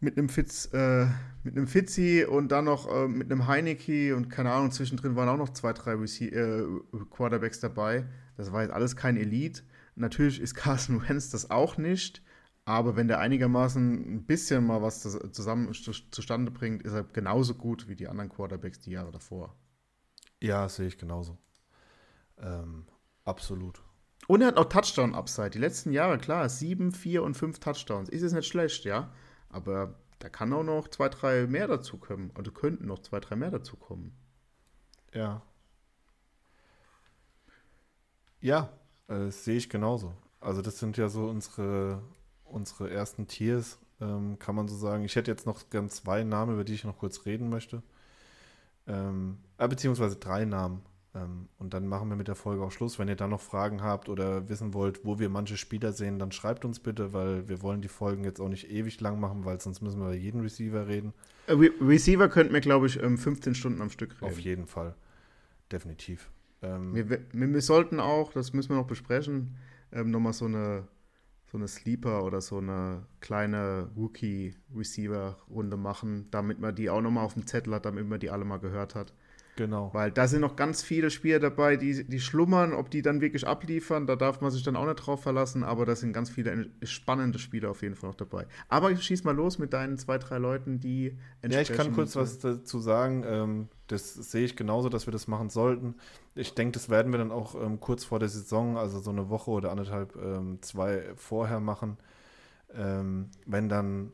[0.00, 1.06] mit einem Fitz, äh,
[1.42, 5.28] mit einem Fitzi und dann noch äh, mit einem Heineke und keine Ahnung, zwischendrin waren
[5.28, 6.64] auch noch zwei, drei Rece äh,
[7.10, 8.06] Quarterbacks dabei.
[8.36, 9.62] Das war jetzt alles kein Elite.
[9.94, 12.22] Natürlich ist Carson Wentz das auch nicht,
[12.64, 17.88] aber wenn der einigermaßen ein bisschen mal was zusammen zustande bringt, ist er genauso gut
[17.88, 19.56] wie die anderen Quarterbacks die Jahre davor.
[20.42, 21.38] Ja, sehe ich genauso.
[22.38, 22.84] Ähm,
[23.24, 23.82] absolut.
[24.26, 25.50] Und er hat auch Touchdown-Upside.
[25.50, 28.08] Die letzten Jahre, klar, sieben, vier und fünf Touchdowns.
[28.08, 29.12] Ist es nicht schlecht, ja.
[29.48, 32.30] Aber da kann auch noch zwei, drei mehr dazu kommen.
[32.38, 34.16] Oder könnten noch zwei, drei mehr dazu kommen.
[35.12, 35.42] Ja.
[38.40, 38.70] Ja,
[39.08, 40.14] äh, sehe ich genauso.
[40.40, 42.02] Also das sind ja so unsere,
[42.44, 45.04] unsere ersten Tiers, ähm, kann man so sagen.
[45.04, 47.82] Ich hätte jetzt noch ganz zwei Namen, über die ich noch kurz reden möchte.
[48.86, 50.82] Ähm, äh, beziehungsweise drei Namen.
[51.16, 52.98] Ähm, und dann machen wir mit der Folge auch Schluss.
[52.98, 56.32] Wenn ihr da noch Fragen habt oder wissen wollt, wo wir manche Spieler sehen, dann
[56.32, 59.60] schreibt uns bitte, weil wir wollen die Folgen jetzt auch nicht ewig lang machen, weil
[59.60, 61.14] sonst müssen wir über jeden Receiver reden.
[61.46, 64.32] Äh, Re Receiver könnten wir, glaube ich, 15 Stunden am Stück reden.
[64.32, 64.94] Auf jeden Fall.
[65.72, 66.30] Definitiv.
[66.62, 69.56] Ähm, wir, wir, wir, sollten auch, das müssen wir noch besprechen,
[69.92, 70.86] ähm, nochmal so eine,
[71.50, 77.34] so eine Sleeper oder so eine kleine Rookie-Receiver-Runde machen, damit man die auch nochmal auf
[77.34, 79.12] dem Zettel hat, damit man die alle mal gehört hat.
[79.56, 79.90] Genau.
[79.94, 83.46] Weil da sind noch ganz viele Spieler dabei, die, die schlummern, ob die dann wirklich
[83.46, 86.68] abliefern, da darf man sich dann auch nicht drauf verlassen, aber da sind ganz viele
[86.82, 88.46] spannende Spieler auf jeden Fall noch dabei.
[88.68, 91.16] Aber ich schieß mal los mit deinen zwei, drei Leuten, die
[91.48, 93.24] Ja, ich kann kurz was dazu sagen.
[93.26, 95.94] Ähm, das sehe ich genauso, dass wir das machen sollten.
[96.34, 99.30] Ich denke, das werden wir dann auch ähm, kurz vor der Saison, also so eine
[99.30, 101.96] Woche oder anderthalb, ähm, zwei vorher machen.
[102.68, 104.12] wenn dann,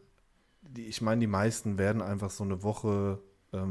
[0.61, 3.18] die, ich meine, die meisten werden einfach so eine Woche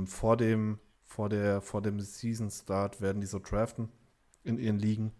[0.06, 0.80] vor dem
[1.12, 3.90] vor, der, vor dem Season Start werden die so draften
[4.44, 5.12] in ihren Ligen.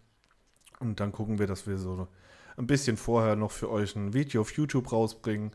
[0.80, 2.08] Und dann gucken wir, dass wir so
[2.56, 5.52] ein bisschen vorher noch für euch ein Video auf YouTube rausbringen.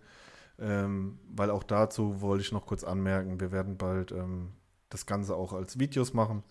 [0.60, 4.54] Ähm, weil auch dazu wollte ich noch kurz anmerken, wir werden bald ähm,
[4.90, 6.44] das Ganze auch als Videos machen.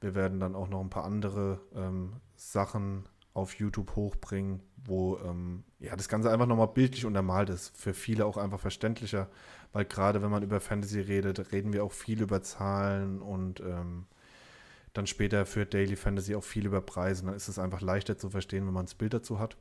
[0.00, 3.08] Wir werden dann auch noch ein paar andere ähm, Sachen
[3.38, 7.76] auf YouTube hochbringen, wo ähm, ja, das Ganze einfach nochmal bildlich untermalt ist.
[7.76, 9.28] Für viele auch einfach verständlicher,
[9.72, 14.06] weil gerade wenn man über Fantasy redet, reden wir auch viel über Zahlen und ähm,
[14.92, 17.24] dann später für Daily Fantasy auch viel über Preise.
[17.24, 19.56] Dann ist es einfach leichter zu verstehen, wenn man das Bild dazu hat.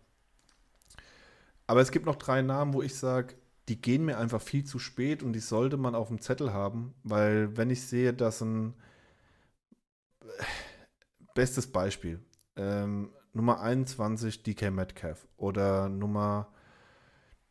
[1.68, 3.36] Aber es gibt noch drei Namen, wo ich sage,
[3.68, 6.94] die gehen mir einfach viel zu spät und die sollte man auf dem Zettel haben,
[7.04, 8.74] weil wenn ich sehe, dass ein
[11.36, 12.20] bestes Beispiel,
[12.56, 16.52] ähm, Nummer 21 DK Metcalf oder Nummer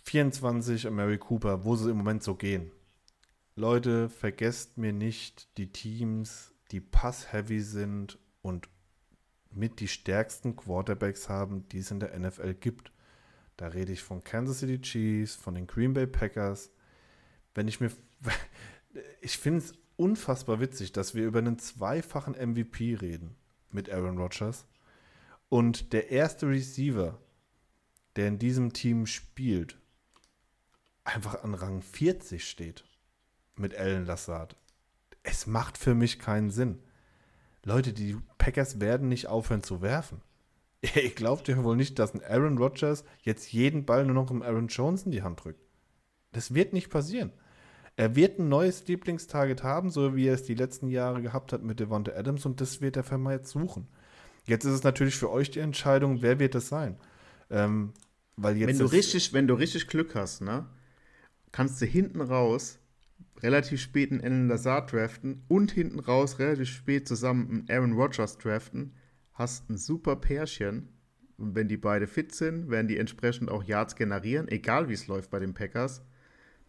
[0.03, 2.73] 24 Mary Cooper, wo sie im Moment so gehen.
[3.55, 8.69] Leute, vergesst mir nicht die Teams, die pass-heavy sind und
[9.53, 12.93] mit die stärksten Quarterbacks haben, die es in der NFL gibt.
[13.57, 16.71] Da rede ich von Kansas City Chiefs, von den Green Bay Packers.
[17.55, 17.91] Wenn ich mir.
[19.21, 23.37] Ich finde es unfassbar witzig, dass wir über einen zweifachen MVP reden
[23.71, 24.65] mit Aaron Rodgers.
[25.49, 27.19] Und der erste Receiver,
[28.17, 29.79] der in diesem Team spielt,
[31.05, 32.85] einfach an Rang 40 steht
[33.57, 34.57] mit Alan Lassard.
[35.23, 36.83] Es macht für mich keinen Sinn.
[37.65, 40.23] Leute, die Packers werden nicht aufhören zu werfen.
[40.95, 44.43] Ihr glaubt ja wohl nicht, dass ein Aaron Rodgers jetzt jeden Ball nur noch um
[44.43, 45.61] Aaron Jones in die Hand drückt.
[46.33, 47.33] Das wird nicht passieren.
[47.97, 51.63] Er wird ein neues Lieblingstarget haben, so wie er es die letzten Jahre gehabt hat
[51.63, 53.89] mit Devonta Adams und das wird er vermehrt suchen.
[54.47, 56.97] Jetzt ist es natürlich für euch die Entscheidung, wer wird es sein.
[57.51, 57.93] Ähm,
[58.37, 60.67] weil jetzt wenn, du richtig, wenn du richtig Glück hast, ne,
[61.53, 62.79] kannst du hinten raus
[63.43, 68.39] relativ spät einen Alan Lazard draften und hinten raus relativ spät zusammen einen Aaron Rodgers
[68.39, 68.95] draften,
[69.33, 70.89] hast ein super Pärchen.
[71.39, 75.07] Und wenn die beide fit sind, werden die entsprechend auch Yards generieren, egal wie es
[75.07, 76.03] läuft bei den Packers.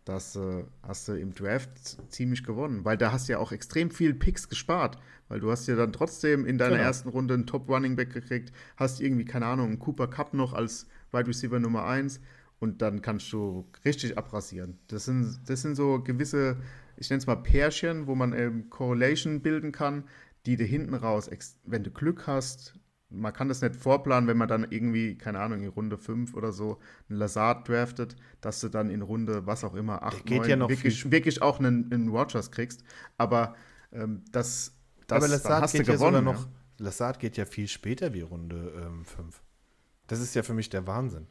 [0.07, 1.69] Das äh, hast du im Draft
[2.11, 4.97] ziemlich gewonnen, weil da hast du ja auch extrem viel Picks gespart,
[5.27, 6.87] weil du hast ja dann trotzdem in deiner genau.
[6.87, 10.53] ersten Runde einen Top Running Back gekriegt, hast irgendwie, keine Ahnung, einen Cooper Cup noch
[10.53, 12.21] als Wide Receiver Nummer 1
[12.59, 14.79] und dann kannst du richtig abrasieren.
[14.87, 16.57] Das sind, das sind so gewisse,
[16.95, 20.05] ich nenne es mal Pärchen, wo man ähm, Correlation bilden kann,
[20.45, 21.29] die dir hinten raus,
[21.65, 22.75] wenn du Glück hast,
[23.09, 26.51] man kann das nicht vorplanen, wenn man dann irgendwie, keine Ahnung, in Runde 5 oder
[26.51, 26.79] so
[27.09, 31.09] einen Lazard draftet, dass du dann in Runde, was auch immer, 8, 9, ja wirklich,
[31.09, 32.83] wirklich, auch einen, einen Rogers kriegst.
[33.17, 33.55] Aber
[33.91, 34.73] ähm, das,
[35.07, 36.25] das Aber Lazard hast geht du gewonnen.
[36.25, 36.51] Ja noch, ja.
[36.79, 38.71] Lazard geht ja viel später wie Runde
[39.03, 39.17] 5.
[39.17, 39.33] Ähm,
[40.07, 41.27] das ist ja für mich der Wahnsinn.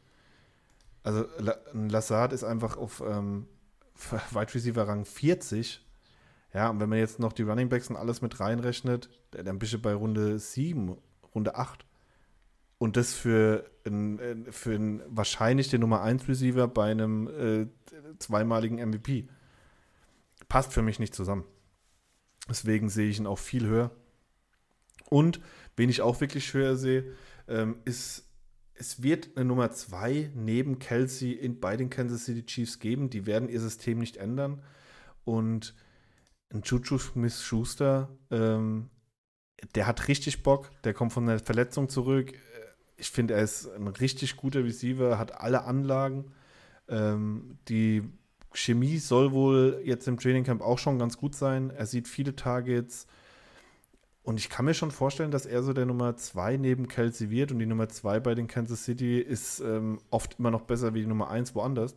[1.03, 1.25] Also
[1.73, 3.47] ein Lazard ist einfach auf ähm,
[4.31, 5.83] Wide Receiver Rang 40.
[6.53, 9.73] Ja, und wenn man jetzt noch die Running Backs und alles mit reinrechnet, dann bist
[9.73, 10.97] du bei Runde 7
[11.37, 11.85] Runde 8.
[12.79, 17.67] Und das für, ein, äh, für ein, wahrscheinlich den Nummer 1 Receiver bei einem äh,
[18.19, 19.27] zweimaligen MVP.
[20.47, 21.45] Passt für mich nicht zusammen.
[22.49, 23.91] Deswegen sehe ich ihn auch viel höher.
[25.09, 25.41] Und
[25.75, 27.15] wen ich auch wirklich höher sehe,
[27.47, 28.29] ähm, ist,
[28.73, 33.09] es wird eine Nummer 2 neben Kelsey in, bei den Kansas City Chiefs geben.
[33.09, 34.61] Die werden ihr System nicht ändern.
[35.23, 35.73] Und
[36.53, 38.89] ein Juju Smith-Schuster ähm,
[39.75, 42.33] der hat richtig Bock, der kommt von der Verletzung zurück.
[42.97, 46.31] Ich finde, er ist ein richtig guter Receiver, hat alle Anlagen.
[46.87, 48.03] Ähm, die
[48.53, 51.69] Chemie soll wohl jetzt im Trainingcamp auch schon ganz gut sein.
[51.69, 53.07] Er sieht viele Targets.
[54.23, 57.51] Und ich kann mir schon vorstellen, dass er so der Nummer 2 neben Kelsey wird.
[57.51, 61.01] Und die Nummer 2 bei den Kansas City ist ähm, oft immer noch besser wie
[61.01, 61.95] die Nummer 1 woanders.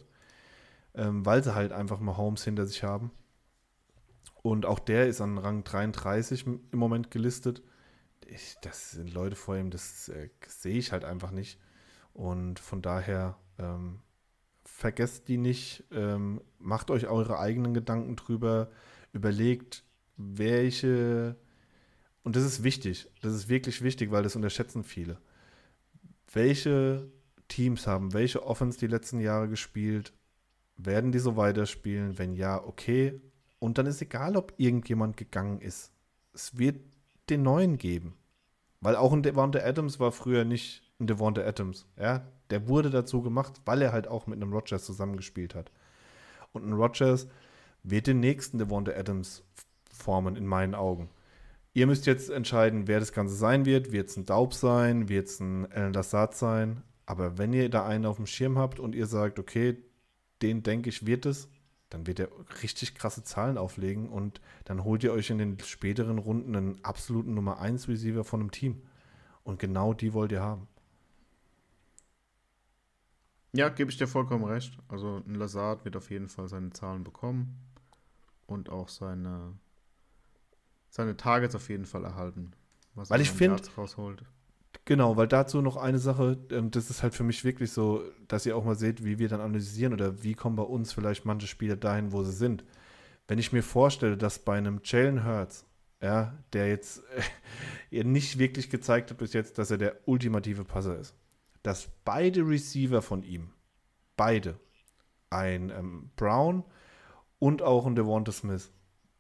[0.95, 3.11] Ähm, weil sie halt einfach mal Holmes hinter sich haben.
[4.43, 7.63] Und auch der ist an Rang 33 im Moment gelistet.
[8.27, 11.59] Ich, das sind Leute vor ihm, das äh, sehe ich halt einfach nicht.
[12.13, 14.01] Und von daher ähm,
[14.65, 18.71] vergesst die nicht, ähm, macht euch eure eigenen Gedanken drüber,
[19.13, 19.85] überlegt,
[20.17, 21.37] welche,
[22.23, 25.19] und das ist wichtig, das ist wirklich wichtig, weil das unterschätzen viele.
[26.33, 27.11] Welche
[27.51, 30.15] Teams haben welche Offense die letzten Jahre gespielt?
[30.77, 32.19] Werden die so weiterspielen?
[32.19, 33.21] Wenn ja, okay,
[33.61, 35.93] und dann ist egal, ob irgendjemand gegangen ist.
[36.35, 36.81] Es wird
[37.29, 38.17] den neuen geben.
[38.81, 41.87] Weil auch ein Devonta Adams war früher nicht ein Devonta Adams.
[41.99, 42.27] Ja?
[42.49, 45.71] Der wurde dazu gemacht, weil er halt auch mit einem Rogers zusammengespielt hat.
[46.53, 47.29] Und ein Rogers
[47.83, 49.45] wird den nächsten Devonta Adams
[49.93, 51.11] formen, in meinen Augen.
[51.75, 53.93] Ihr müsst jetzt entscheiden, wer das Ganze sein wird.
[53.93, 55.09] Wird es ein Daub sein?
[55.09, 56.83] Wird es ein El Lassad sein?
[57.07, 59.77] Aber wenn ihr da einen auf dem Schirm habt und ihr sagt, okay,
[60.43, 61.49] den denke ich, wird es,
[61.91, 62.29] dann wird er
[62.63, 67.35] richtig krasse Zahlen auflegen und dann holt ihr euch in den späteren Runden einen absoluten
[67.35, 68.83] Nummer 1 Receiver von einem Team.
[69.43, 70.69] Und genau die wollt ihr haben.
[73.53, 74.79] Ja, gebe ich dir vollkommen recht.
[74.89, 77.59] Also ein Lazard wird auf jeden Fall seine Zahlen bekommen
[78.47, 79.59] und auch seine,
[80.89, 82.53] seine Targets auf jeden Fall erhalten.
[82.95, 84.25] Weil ich finde, rausholt.
[84.85, 88.47] Genau, weil dazu noch eine Sache, ähm, das ist halt für mich wirklich so, dass
[88.47, 91.47] ihr auch mal seht, wie wir dann analysieren oder wie kommen bei uns vielleicht manche
[91.47, 92.65] Spieler dahin, wo sie sind.
[93.29, 95.67] Wenn ich mir vorstelle, dass bei einem Jalen Hurts,
[96.03, 97.03] ja, der jetzt
[97.91, 101.15] äh, nicht wirklich gezeigt hat bis jetzt, dass er der ultimative Passer ist,
[101.63, 103.51] dass beide Receiver von ihm,
[104.17, 104.59] beide,
[105.29, 106.65] ein ähm, Brown
[107.39, 108.73] und auch ein Devonta Smith,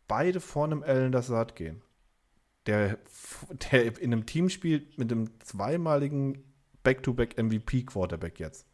[0.08, 1.82] beide vor einem Allen Dassad gehen
[2.70, 2.98] der,
[3.72, 6.44] der in einem Team spielt mit einem zweimaligen
[6.82, 8.66] Back-to-Back-MVP-Quarterback jetzt.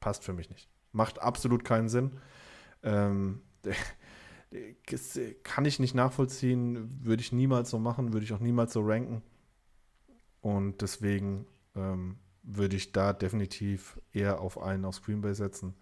[0.00, 0.68] Passt für mich nicht.
[0.92, 2.18] Macht absolut keinen Sinn.
[2.82, 3.42] Ähm,
[5.42, 9.22] kann ich nicht nachvollziehen, würde ich niemals so machen, würde ich auch niemals so ranken.
[10.40, 15.74] Und deswegen ähm, würde ich da definitiv eher auf einen auf Screen Bay setzen,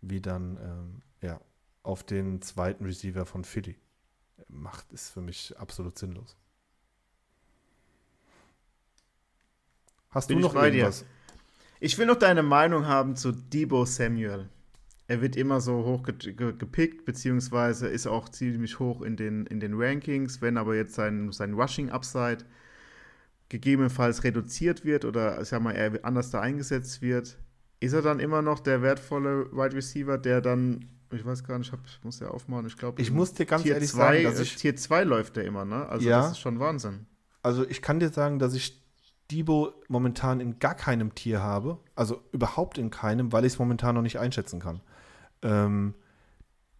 [0.00, 1.40] wie dann ähm, ja,
[1.82, 3.76] auf den zweiten Receiver von Philly.
[4.48, 6.36] Macht ist für mich absolut sinnlos.
[10.14, 11.00] Hast Bin du noch irgendwas?
[11.00, 11.06] Dir.
[11.80, 14.48] Ich will noch deine Meinung haben zu Debo Samuel.
[15.06, 19.74] Er wird immer so hoch gepickt, beziehungsweise ist auch ziemlich hoch in den, in den
[19.74, 20.40] Rankings.
[20.40, 22.44] Wenn aber jetzt sein, sein Rushing-Upside
[23.50, 27.36] gegebenenfalls reduziert wird oder ich sag mal, er anders da eingesetzt wird,
[27.80, 31.70] ist er dann immer noch der wertvolle Wide Receiver, der dann, ich weiß gar nicht,
[31.86, 34.40] ich muss ja aufmachen, ich glaube, ich muss dir ganz Tier ehrlich zwei, sagen, dass
[34.40, 35.86] ich Tier 2 läuft der immer, ne?
[35.86, 37.06] Also ja, das ist schon Wahnsinn.
[37.42, 38.83] Also ich kann dir sagen, dass ich
[39.30, 43.94] Debo momentan in gar keinem Tier habe, also überhaupt in keinem, weil ich es momentan
[43.94, 44.80] noch nicht einschätzen kann.
[45.42, 45.94] Ähm,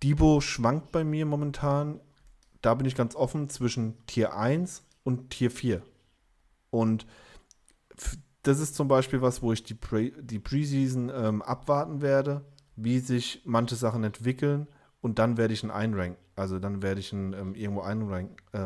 [0.02, 2.00] Debo schwankt bei mir momentan,
[2.60, 5.82] da bin ich ganz offen, zwischen Tier 1 und Tier 4.
[6.70, 7.06] Und
[8.42, 12.44] das ist zum Beispiel was, wo ich die, Pre Preseason ähm, abwarten werde,
[12.76, 14.66] wie sich manche Sachen entwickeln
[15.00, 16.18] und dann werde ich ihn einranken.
[16.36, 18.36] Also dann werde ich ihn ähm, irgendwo einranken.
[18.52, 18.58] Äh,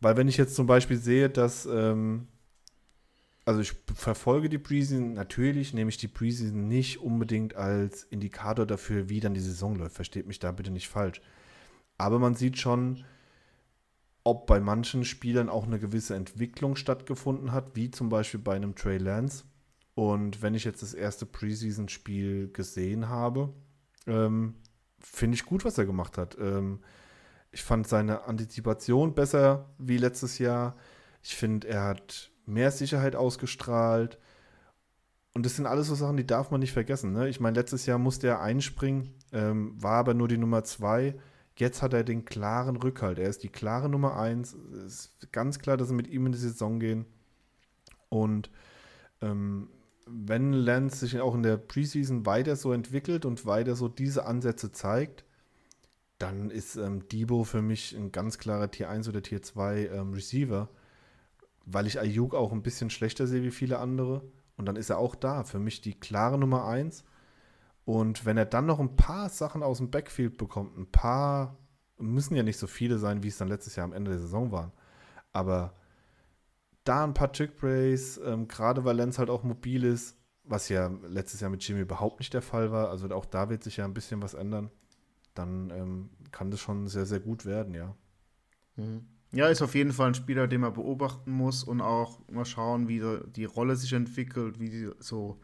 [0.00, 2.26] Weil wenn ich jetzt zum Beispiel sehe, dass, ähm,
[3.44, 9.08] also ich verfolge die Preseason, natürlich nehme ich die Preseason nicht unbedingt als Indikator dafür,
[9.08, 9.96] wie dann die Saison läuft.
[9.96, 11.20] Versteht mich da bitte nicht falsch.
[11.98, 13.04] Aber man sieht schon,
[14.24, 18.74] ob bei manchen Spielern auch eine gewisse Entwicklung stattgefunden hat, wie zum Beispiel bei einem
[18.74, 19.44] Trey Lance.
[19.94, 23.52] Und wenn ich jetzt das erste Preseason-Spiel gesehen habe,
[24.06, 24.54] ähm,
[24.98, 26.38] finde ich gut, was er gemacht hat.
[26.40, 26.80] Ähm,
[27.52, 30.76] ich fand seine Antizipation besser wie letztes Jahr.
[31.22, 34.18] Ich finde, er hat mehr Sicherheit ausgestrahlt.
[35.34, 37.12] Und das sind alles so Sachen, die darf man nicht vergessen.
[37.12, 37.28] Ne?
[37.28, 41.14] Ich meine, letztes Jahr musste er einspringen, ähm, war aber nur die Nummer zwei.
[41.56, 43.18] Jetzt hat er den klaren Rückhalt.
[43.18, 44.54] Er ist die klare Nummer eins.
[44.54, 47.04] Es ist ganz klar, dass sie mit ihm in die Saison gehen.
[48.08, 48.50] Und
[49.20, 49.68] ähm,
[50.06, 54.72] wenn Lance sich auch in der Preseason weiter so entwickelt und weiter so diese Ansätze
[54.72, 55.24] zeigt,
[56.20, 60.12] dann ist ähm, Debo für mich ein ganz klarer Tier 1 oder Tier 2 ähm,
[60.12, 60.68] Receiver,
[61.64, 64.22] weil ich Ayuk auch ein bisschen schlechter sehe wie viele andere.
[64.56, 65.44] Und dann ist er auch da.
[65.44, 67.04] Für mich die klare Nummer 1.
[67.86, 71.56] Und wenn er dann noch ein paar Sachen aus dem Backfield bekommt, ein paar,
[71.96, 74.52] müssen ja nicht so viele sein, wie es dann letztes Jahr am Ende der Saison
[74.52, 74.72] waren.
[75.32, 75.74] Aber
[76.84, 81.40] da ein paar Chick-Brays, ähm, gerade weil Lenz halt auch mobil ist, was ja letztes
[81.40, 82.90] Jahr mit Jimmy überhaupt nicht der Fall war.
[82.90, 84.70] Also auch da wird sich ja ein bisschen was ändern.
[85.34, 87.94] Dann ähm, kann das schon sehr, sehr gut werden, ja.
[88.76, 89.06] Mhm.
[89.32, 92.88] Ja, ist auf jeden Fall ein Spieler, den man beobachten muss und auch mal schauen,
[92.88, 93.00] wie
[93.36, 95.40] die Rolle sich entwickelt, wie die so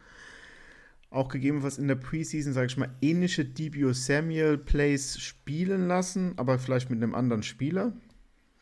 [1.11, 6.59] auch gegebenenfalls in der Preseason, sage ich mal, ähnliche Debut Samuel Plays spielen lassen, aber
[6.59, 7.93] vielleicht mit einem anderen Spieler.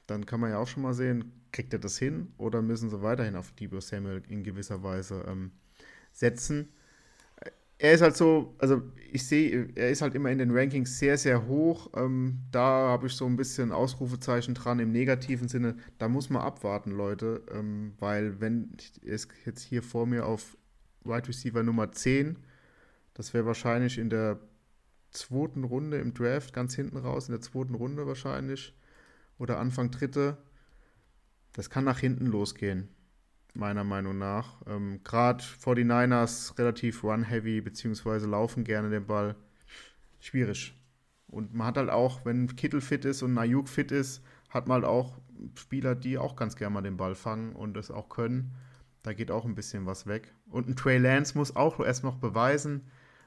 [0.07, 3.01] Dann kann man ja auch schon mal sehen, kriegt er das hin oder müssen sie
[3.01, 5.53] weiterhin auf Debo Samuel in gewisser Weise ähm,
[6.13, 6.69] setzen?
[7.85, 8.81] Er ist halt so, also
[9.13, 11.91] ich sehe, er ist halt immer in den Rankings sehr, sehr hoch.
[11.95, 15.77] Ähm, da habe ich so ein bisschen Ausrufezeichen dran im negativen Sinne.
[15.99, 18.75] Da muss man abwarten, Leute, ähm, weil wenn
[19.05, 20.57] es jetzt hier vor mir auf
[21.05, 22.39] Wide Receiver Nummer 10,
[23.13, 24.41] das wäre wahrscheinlich in der
[25.11, 28.73] zweiten Runde im Draft, ganz hinten raus, in der zweiten Runde wahrscheinlich
[29.39, 30.39] oder Anfang dritte
[31.55, 32.89] das kann nach hinten losgehen,
[33.55, 34.61] meiner Meinung nach.
[34.67, 39.37] Ähm, Gerade 49ers relativ run-heavy, beziehungsweise laufen gerne den Ball.
[40.21, 40.75] Schwierig.
[41.29, 44.77] Und man hat halt auch, wenn Kittel fit ist und Ayuk fit ist, hat man
[44.77, 45.19] halt auch
[45.57, 48.53] Spieler, die auch ganz gerne mal den Ball fangen und das auch können.
[49.03, 50.33] Da geht auch ein bisschen was weg.
[50.49, 52.83] Und ein Trey Lance muss auch erst noch beweisen.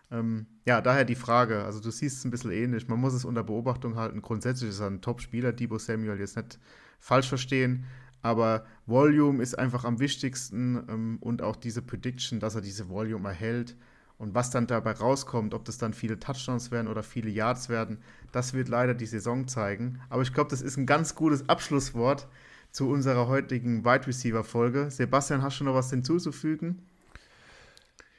[0.09, 1.63] Ähm, ja, daher die Frage.
[1.65, 2.88] Also, du siehst es ein bisschen ähnlich.
[2.88, 4.21] Man muss es unter Beobachtung halten.
[4.21, 6.59] Grundsätzlich ist er ein Top-Spieler, Debo Samuel, jetzt nicht
[6.99, 7.86] falsch verstehen
[8.28, 13.30] aber Volume ist einfach am wichtigsten ähm, und auch diese Prediction, dass er diese Volume
[13.30, 13.78] erhält.
[14.17, 17.99] Und was dann dabei rauskommt, ob das dann viele Touchdowns werden oder viele Yards werden,
[18.34, 20.01] das wird leider die Saison zeigen.
[20.09, 22.28] Aber ich glaube, das ist ein ganz gutes Abschlusswort
[22.71, 24.91] zu unserer heutigen Wide Receiver Folge.
[24.91, 26.80] Sebastian, hast du noch was hinzuzufügen?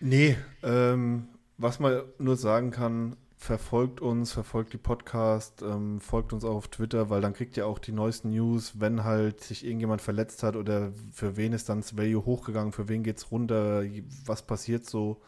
[0.01, 1.29] Nee, ähm,
[1.59, 6.69] was man nur sagen kann, verfolgt uns, verfolgt die Podcast, ähm, folgt uns auch auf
[6.69, 10.57] Twitter, weil dann kriegt ihr auch die neuesten News, wenn halt sich irgendjemand verletzt hat
[10.57, 13.85] oder für wen ist dann das Value hochgegangen, für wen geht's runter,
[14.27, 15.23] was passiert so.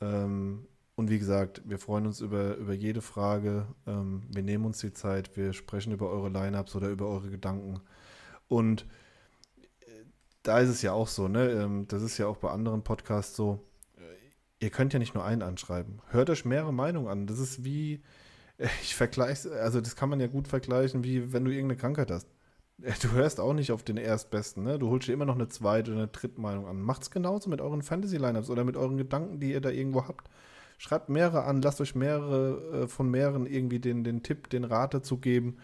[0.00, 3.66] Ähm, und wie gesagt, wir freuen uns über, über jede Frage.
[3.86, 7.80] Ähm, wir nehmen uns die Zeit, wir sprechen über eure Lineups oder über eure Gedanken.
[8.48, 8.86] Und
[9.80, 10.04] äh,
[10.44, 11.50] da ist es ja auch so, ne?
[11.50, 13.65] Ähm, das ist ja auch bei anderen Podcasts so
[14.60, 16.00] ihr könnt ja nicht nur einen anschreiben.
[16.08, 17.26] Hört euch mehrere Meinungen an.
[17.26, 18.02] Das ist wie,
[18.82, 22.28] ich vergleiche, also das kann man ja gut vergleichen, wie wenn du irgendeine Krankheit hast.
[23.00, 24.78] Du hörst auch nicht auf den Erstbesten, ne?
[24.78, 26.82] Du holst dir immer noch eine zweite oder eine dritte Meinung an.
[26.82, 30.28] Macht's genauso mit euren Fantasy-Lineups oder mit euren Gedanken, die ihr da irgendwo habt.
[30.76, 34.92] Schreibt mehrere an, lasst euch mehrere äh, von mehreren irgendwie den, den Tipp, den Rat
[34.92, 35.56] dazu geben.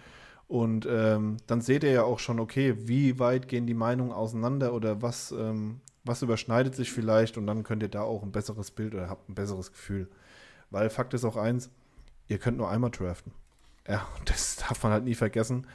[0.48, 4.72] Und ähm, dann seht ihr ja auch schon, okay, wie weit gehen die Meinungen auseinander
[4.72, 8.70] oder was ähm, was überschneidet sich vielleicht und dann könnt ihr da auch ein besseres
[8.70, 10.08] Bild oder habt ein besseres Gefühl.
[10.70, 11.70] Weil Fakt ist auch eins,
[12.28, 13.32] ihr könnt nur einmal draften.
[13.86, 15.66] Ja, das darf man halt nie vergessen.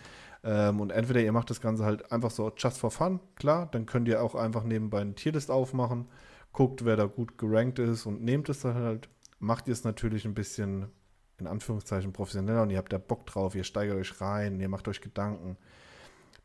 [0.44, 3.86] Ähm, und entweder ihr macht das Ganze halt einfach so just for fun, klar, dann
[3.86, 6.08] könnt ihr auch einfach nebenbei eine Tierlist aufmachen,
[6.54, 9.10] guckt, wer da gut gerankt ist und nehmt es dann halt.
[9.40, 10.88] Macht ihr es natürlich ein bisschen
[11.38, 14.88] in Anführungszeichen professioneller und ihr habt da Bock drauf, ihr steigert euch rein, ihr macht
[14.88, 15.58] euch Gedanken,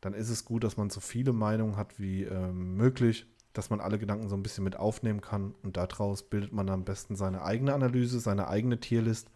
[0.01, 3.79] dann ist es gut, dass man so viele Meinungen hat wie ähm, möglich dass man
[3.79, 7.43] alle Gedanken so ein bisschen mit aufnehmen kann und daraus bildet man am besten seine
[7.43, 9.29] eigene Analyse, seine eigene Tierlist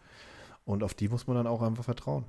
[0.64, 2.24] und auf die muss man dann auch einfach vertrauen.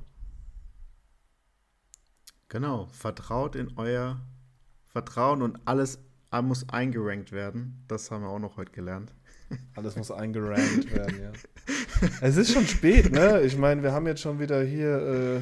[2.47, 4.19] Genau, vertraut in euer
[4.87, 5.99] Vertrauen und alles
[6.41, 7.83] muss eingerankt werden.
[7.87, 9.13] Das haben wir auch noch heute gelernt.
[9.75, 11.31] Alles muss eingerankt werden, ja.
[12.21, 13.41] Es ist schon spät, ne?
[13.41, 15.41] Ich meine, wir haben jetzt schon wieder hier.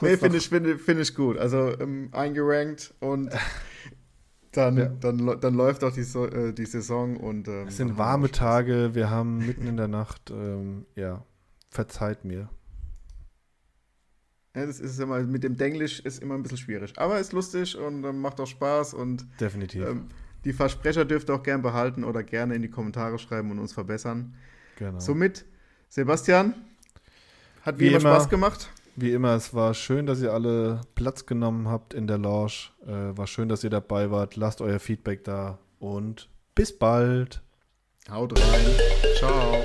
[0.00, 1.38] nee, finde ich, find, find ich gut.
[1.38, 3.30] Also ähm, eingerankt und
[4.52, 4.86] dann, ja.
[4.86, 7.48] dann, dann läuft auch die, so äh, die Saison und.
[7.48, 11.24] Ähm, es sind warme Tage, wir haben mitten in der Nacht, ähm, ja,
[11.70, 12.48] verzeiht mir.
[14.56, 16.94] Ja, das ist immer, mit dem Denglisch ist immer ein bisschen schwierig.
[16.96, 19.26] Aber ist lustig und äh, macht auch Spaß und.
[19.38, 19.86] Definitiv.
[19.86, 20.08] Ähm,
[20.44, 23.72] die Versprecher dürft ihr auch gern behalten oder gerne in die Kommentare schreiben und uns
[23.72, 24.34] verbessern.
[24.76, 24.98] Genau.
[24.98, 25.44] Somit,
[25.88, 26.54] Sebastian,
[27.62, 28.70] hat wie, wie immer Spaß gemacht.
[28.96, 32.70] Wie immer, es war schön, dass ihr alle Platz genommen habt in der Lounge.
[32.86, 34.36] Äh, war schön, dass ihr dabei wart.
[34.36, 37.42] Lasst euer Feedback da und bis bald.
[38.10, 38.66] Haut rein.
[39.18, 39.64] Ciao.